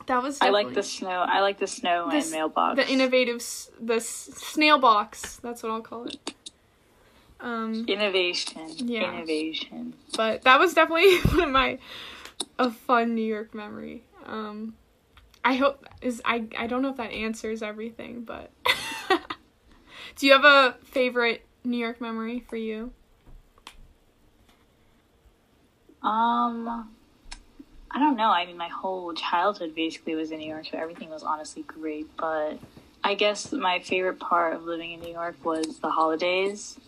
that 0.08 0.24
was 0.24 0.39
I 0.41 0.50
like 0.50 0.74
the 0.74 0.84
snow. 0.84 1.26
I 1.28 1.41
like 1.41 1.60
the 1.60 1.67
snow 1.67 2.10
This- 2.10 2.26
and 2.26 2.34
mailbox. 2.34 2.76
the 2.78 2.89
innovative 2.91 3.41
the 3.80 4.00
snail 4.00 4.80
box 4.80 5.38
that's 5.38 5.62
what 5.63 5.71
i'll 5.71 5.82
call 5.82 6.06
it 6.06 6.34
um 7.39 7.86
innovation. 7.88 8.62
Yeah. 8.78 9.13
Innovation. 9.15 9.93
but 10.15 10.43
that 10.43 10.60
was 10.60 10.74
definitely 10.74 11.17
one 11.32 11.41
of 11.41 11.50
my 11.50 11.78
a 12.60 12.71
fun 12.71 13.15
new 13.15 13.24
york 13.26 13.54
memory 13.54 14.04
um 14.26 14.76
i 15.43 15.56
hope 15.56 15.86
is 16.01 16.21
i 16.25 16.43
i 16.58 16.67
don't 16.67 16.82
know 16.82 16.89
if 16.89 16.97
that 16.97 17.12
answers 17.12 17.62
everything 17.62 18.23
but 18.23 18.51
do 20.15 20.27
you 20.27 20.34
have 20.34 20.45
a 20.45 20.75
favorite 20.84 21.45
new 21.63 21.77
york 21.77 22.01
memory 22.01 22.43
for 22.49 22.58
you 22.58 22.91
Um, 26.04 26.89
I 27.91 27.99
don't 27.99 28.15
know. 28.15 28.32
I 28.32 28.45
mean, 28.45 28.58
my 28.58 28.69
whole 28.69 29.13
childhood 29.13 29.75
basically 29.75 30.15
was 30.15 30.32
in 30.32 30.39
New 30.39 30.49
York, 30.49 30.65
so 30.71 30.77
everything 30.77 31.10
was 31.10 31.23
honestly 31.23 31.63
great. 31.63 32.08
But 32.17 32.60
I 33.04 33.15
guess 33.15 33.51
my 33.51 33.80
favorite 33.80 34.19
part 34.19 34.56
of 34.56 34.63
living 34.63 34.93
in 34.93 34.99
New 35.01 35.12
York 35.12 35.43
was 35.45 35.80
the 35.80 35.91
holidays, 35.91 36.80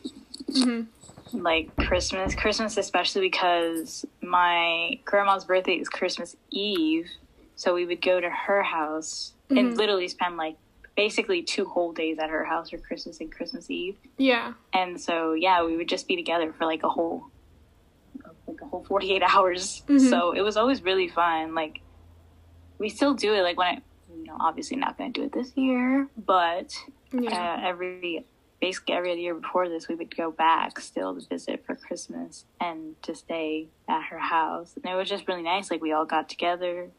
mm-hmm. 0.49 1.37
like 1.37 1.75
Christmas. 1.75 2.33
Christmas, 2.33 2.77
especially 2.77 3.21
because 3.21 4.05
my 4.21 4.99
grandma's 5.05 5.45
birthday 5.45 5.75
is 5.75 5.89
Christmas 5.89 6.35
Eve, 6.49 7.07
so 7.55 7.73
we 7.73 7.85
would 7.85 8.01
go 8.01 8.19
to 8.19 8.29
her 8.29 8.63
house 8.63 9.33
Mhm. 9.49 9.59
and 9.59 9.77
literally 9.77 10.07
spend 10.07 10.37
like 10.37 10.57
basically 10.95 11.41
two 11.41 11.65
whole 11.65 11.91
days 11.91 12.17
at 12.19 12.29
her 12.29 12.43
house 12.45 12.69
for 12.69 12.77
Christmas 12.77 13.19
and 13.19 13.31
Christmas 13.31 13.69
Eve. 13.69 13.97
yeah 14.17 14.53
And 14.73 14.99
so 14.99 15.33
yeah, 15.33 15.63
we 15.63 15.75
would 15.77 15.89
just 15.89 16.07
be 16.07 16.15
together 16.15 16.53
for 16.53 16.65
like 16.65 16.83
a 16.83 16.89
whole 16.89 17.25
like 18.47 18.61
a 18.61 18.65
whole 18.65 18.83
48 18.83 19.23
hours. 19.27 19.83
Mhm. 19.87 20.09
So 20.09 20.31
it 20.33 20.41
was 20.41 20.57
always 20.57 20.81
really 20.83 21.07
fun. 21.07 21.55
Like 21.55 21.81
we 22.77 22.89
still 22.89 23.13
do 23.13 23.33
it 23.33 23.41
like 23.41 23.57
when 23.57 23.67
I 23.77 23.81
you 24.15 24.25
know, 24.25 24.37
obviously 24.39 24.77
not 24.77 24.97
going 24.97 25.11
to 25.13 25.19
do 25.21 25.25
it 25.25 25.31
this 25.33 25.51
year, 25.57 26.07
but 26.17 26.73
yeah 27.11 27.55
uh, 27.61 27.67
every 27.67 28.25
basically 28.61 28.93
every 28.95 29.11
other 29.11 29.19
year 29.19 29.35
before 29.35 29.67
this 29.69 29.87
we 29.87 29.95
would 29.95 30.15
go 30.15 30.31
back 30.31 30.79
still 30.79 31.13
to 31.19 31.27
visit 31.27 31.65
for 31.65 31.75
Christmas 31.75 32.45
and 32.61 32.95
to 33.03 33.13
stay 33.15 33.67
at 33.89 34.03
her 34.03 34.19
house. 34.19 34.75
And 34.75 34.85
it 34.91 34.95
was 34.95 35.09
just 35.09 35.27
really 35.27 35.41
nice 35.43 35.69
like 35.71 35.81
we 35.81 35.91
all 35.91 36.05
got 36.05 36.29
together 36.29 36.91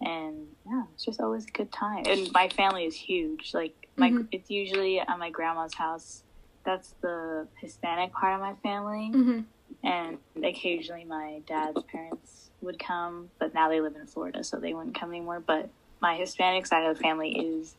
and 0.00 0.46
yeah, 0.66 0.84
it's 0.94 1.04
just 1.04 1.20
always 1.20 1.46
a 1.46 1.50
good 1.50 1.72
time. 1.72 2.04
And 2.06 2.30
my 2.32 2.48
family 2.48 2.84
is 2.84 2.94
huge. 2.94 3.52
Like 3.54 3.88
my 3.96 4.10
Mhm. 4.10 4.28
it's 4.32 4.50
usually 4.50 5.00
at 5.00 5.18
my 5.18 5.30
grandma's 5.30 5.74
house. 5.74 6.22
That's 6.64 6.94
the 7.00 7.48
Hispanic 7.60 8.12
part 8.12 8.34
of 8.34 8.40
my 8.40 8.54
family, 8.62 9.10
mm-hmm. 9.14 9.40
and 9.86 10.18
occasionally 10.44 11.04
my 11.04 11.40
dad's 11.46 11.82
parents 11.84 12.50
would 12.60 12.78
come, 12.78 13.30
but 13.38 13.54
now 13.54 13.68
they 13.68 13.80
live 13.80 13.96
in 13.96 14.06
Florida, 14.06 14.44
so 14.44 14.58
they 14.58 14.74
wouldn't 14.74 14.98
come 14.98 15.10
anymore. 15.10 15.40
But 15.40 15.70
my 16.00 16.16
Hispanic 16.16 16.66
side 16.66 16.84
of 16.84 16.96
the 16.96 17.02
family 17.02 17.38
is 17.38 17.74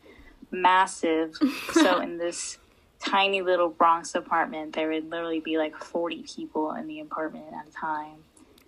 massive. 0.51 1.36
so 1.73 1.99
in 1.99 2.17
this 2.17 2.58
tiny 2.99 3.41
little 3.41 3.69
Bronx 3.69 4.15
apartment, 4.15 4.73
there 4.73 4.89
would 4.89 5.10
literally 5.10 5.39
be 5.39 5.58
like 5.58 5.77
forty 5.77 6.23
people 6.23 6.71
in 6.73 6.88
the 6.88 6.99
apartment 6.99 7.45
at 7.53 7.67
a 7.67 7.71
time. 7.71 8.23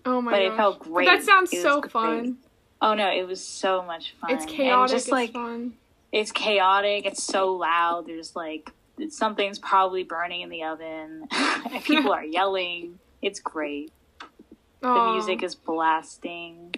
oh 0.06 0.20
my 0.22 0.30
god. 0.30 0.36
but 0.36 0.42
gosh. 0.42 0.52
it 0.52 0.56
felt 0.56 0.78
great. 0.80 1.06
that 1.06 1.22
sounds 1.22 1.50
so 1.60 1.80
great. 1.80 1.92
fun 1.92 2.38
Oh 2.82 2.92
no, 2.94 3.10
it 3.10 3.26
was 3.26 3.42
so 3.42 3.82
much 3.82 4.14
fun. 4.20 4.32
it's 4.32 4.44
And 4.44 4.52
chaotic 4.52 4.92
just 4.92 5.06
it's 5.06 5.12
like 5.12 5.32
fun 5.32 5.74
it's 6.12 6.30
chaotic. 6.30 7.06
It's 7.06 7.22
so 7.22 7.54
loud. 7.54 8.06
There's 8.06 8.36
like 8.36 8.70
something's 9.08 9.58
probably 9.58 10.04
burning 10.04 10.42
in 10.42 10.50
the 10.50 10.62
oven. 10.64 11.26
people 11.84 12.12
are 12.12 12.24
yelling. 12.24 12.98
It's 13.22 13.40
great. 13.40 13.90
The 14.82 15.12
music 15.12 15.42
is 15.42 15.54
blasting. 15.54 16.74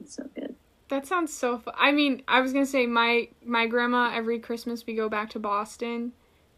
It's 0.00 0.16
so 0.16 0.28
good. 0.34 0.56
That 0.88 1.06
sounds 1.06 1.32
so 1.32 1.58
fun. 1.58 1.74
I 1.76 1.92
mean, 1.92 2.22
I 2.26 2.40
was 2.40 2.52
gonna 2.52 2.66
say 2.66 2.86
my 2.86 3.28
my 3.44 3.66
grandma 3.68 4.10
every 4.12 4.38
Christmas 4.40 4.86
we 4.86 4.94
go 4.94 5.08
back 5.08 5.30
to 5.30 5.38
Boston, 5.38 6.12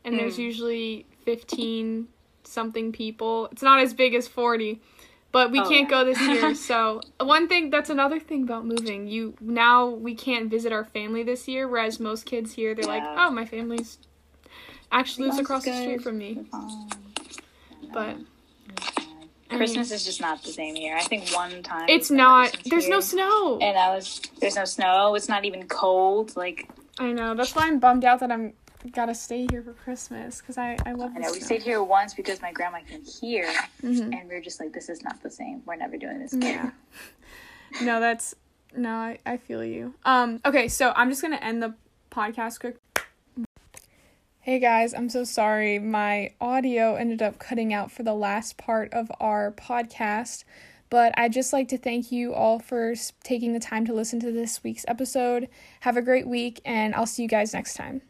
and 0.05 0.19
there's 0.19 0.37
Mm. 0.37 0.45
usually 0.45 1.07
fifteen 1.25 2.09
something 2.45 2.93
people. 2.93 3.49
It's 3.53 3.63
not 3.63 3.81
as 3.81 3.93
big 3.93 4.15
as 4.15 4.27
forty, 4.27 4.81
but 5.37 5.51
we 5.51 5.61
Oh, 5.61 5.69
can't 5.69 5.91
yeah. 5.91 5.97
go 5.97 6.05
this 6.07 6.19
year. 6.21 6.55
so 6.71 7.03
one 7.21 7.47
thing 7.47 7.69
that's 7.69 7.91
another 7.91 8.19
thing 8.19 8.43
about 8.45 8.65
moving. 8.65 9.07
You 9.07 9.35
now 9.41 9.87
we 10.07 10.15
can't 10.15 10.49
visit 10.49 10.73
our 10.73 10.85
family 10.85 11.23
this 11.23 11.47
year, 11.47 11.69
whereas 11.69 12.01
most 12.01 12.25
kids 12.25 12.55
here 12.55 12.75
they're 12.75 12.87
like, 12.97 13.03
oh, 13.05 13.31
my 13.31 13.45
family's 13.45 13.99
actually 14.91 15.27
lives 15.29 15.39
across 15.39 15.65
the 15.67 15.75
street 15.83 16.01
from 16.03 16.17
me. 16.17 16.47
Um, 16.55 16.89
But 17.93 18.17
I 19.51 19.53
mean, 19.53 19.59
Christmas 19.59 19.91
is 19.93 20.05
just 20.07 20.23
not 20.23 20.43
the 20.43 20.53
same 20.53 20.75
here. 20.75 20.97
I 20.97 21.03
think 21.03 21.29
one 21.35 21.63
time 21.63 21.87
it's 21.89 22.11
not. 22.11 22.53
Christmas 22.53 22.71
There's 22.71 22.89
no 22.89 23.01
snow. 23.01 23.59
and 23.61 23.77
I 23.77 23.95
was 23.95 24.23
there's 24.41 24.57
no 24.57 24.65
snow. 24.65 25.15
It's 25.17 25.29
not 25.29 25.45
even 25.45 25.69
cold. 25.69 26.35
Like 26.35 26.67
I 26.99 27.13
know. 27.13 27.35
That's 27.35 27.55
why 27.55 27.67
I'm 27.67 27.79
bummed 27.79 28.07
out 28.07 28.21
that 28.21 28.33
I'm 28.33 28.55
gotta 28.93 29.15
stay 29.15 29.47
here 29.51 29.63
for 29.63 29.73
Christmas 29.73 30.41
because 30.41 30.59
I 30.59 30.77
I 30.87 30.93
love. 30.93 31.13
I 31.15 31.19
know 31.21 31.33
we 31.33 31.41
stayed 31.41 31.63
here 31.63 31.83
once 31.83 32.15
because 32.15 32.41
my 32.43 32.53
grandma 32.53 32.79
came 32.89 33.05
here, 33.05 33.53
Mhm. 33.83 34.19
and 34.19 34.29
we 34.29 34.35
are 34.35 34.41
just 34.41 34.61
like, 34.61 34.73
this 34.73 34.89
is 34.89 35.03
not 35.03 35.23
the 35.23 35.31
same. 35.31 35.63
We're 35.67 35.77
never 35.77 35.97
doing 35.97 36.19
this 36.19 36.33
again. 36.33 36.73
Yeah. 37.73 37.83
no, 37.85 38.01
that's 38.01 38.35
no, 38.77 38.91
I, 38.91 39.19
I 39.25 39.37
feel 39.39 39.65
you. 39.65 39.95
Um, 40.05 40.41
okay, 40.45 40.69
so 40.69 40.93
I'm 40.97 41.09
just 41.11 41.23
gonna 41.23 41.37
end 41.37 41.63
the 41.63 41.75
podcast 42.11 42.61
quick. 42.61 42.77
Hey 44.41 44.61
guys, 44.61 44.95
I'm 44.95 45.09
so 45.09 45.25
sorry. 45.25 45.79
My 45.81 46.33
audio 46.41 46.95
ended 46.95 47.21
up 47.21 47.39
cutting 47.39 47.73
out 47.75 47.91
for 47.91 48.03
the 48.05 48.15
last 48.15 48.57
part 48.57 48.93
of 48.95 49.11
our 49.19 49.51
podcast, 49.51 50.45
but 50.89 51.13
I'd 51.19 51.33
just 51.33 51.53
like 51.53 51.67
to 51.69 51.79
thank 51.79 52.13
you 52.13 52.33
all 52.33 52.61
for 52.61 52.95
taking 53.25 53.53
the 53.55 53.59
time 53.59 53.85
to 53.87 53.93
listen 53.93 54.21
to 54.21 54.31
this 54.31 54.63
week's 54.63 54.85
episode. 54.87 55.49
Have 55.81 55.97
a 55.97 56.03
great 56.03 56.29
week, 56.29 56.61
and 56.65 56.95
I'll 56.95 57.07
see 57.07 57.23
you 57.23 57.29
guys 57.29 57.53
next 57.55 57.75
time. 57.75 58.03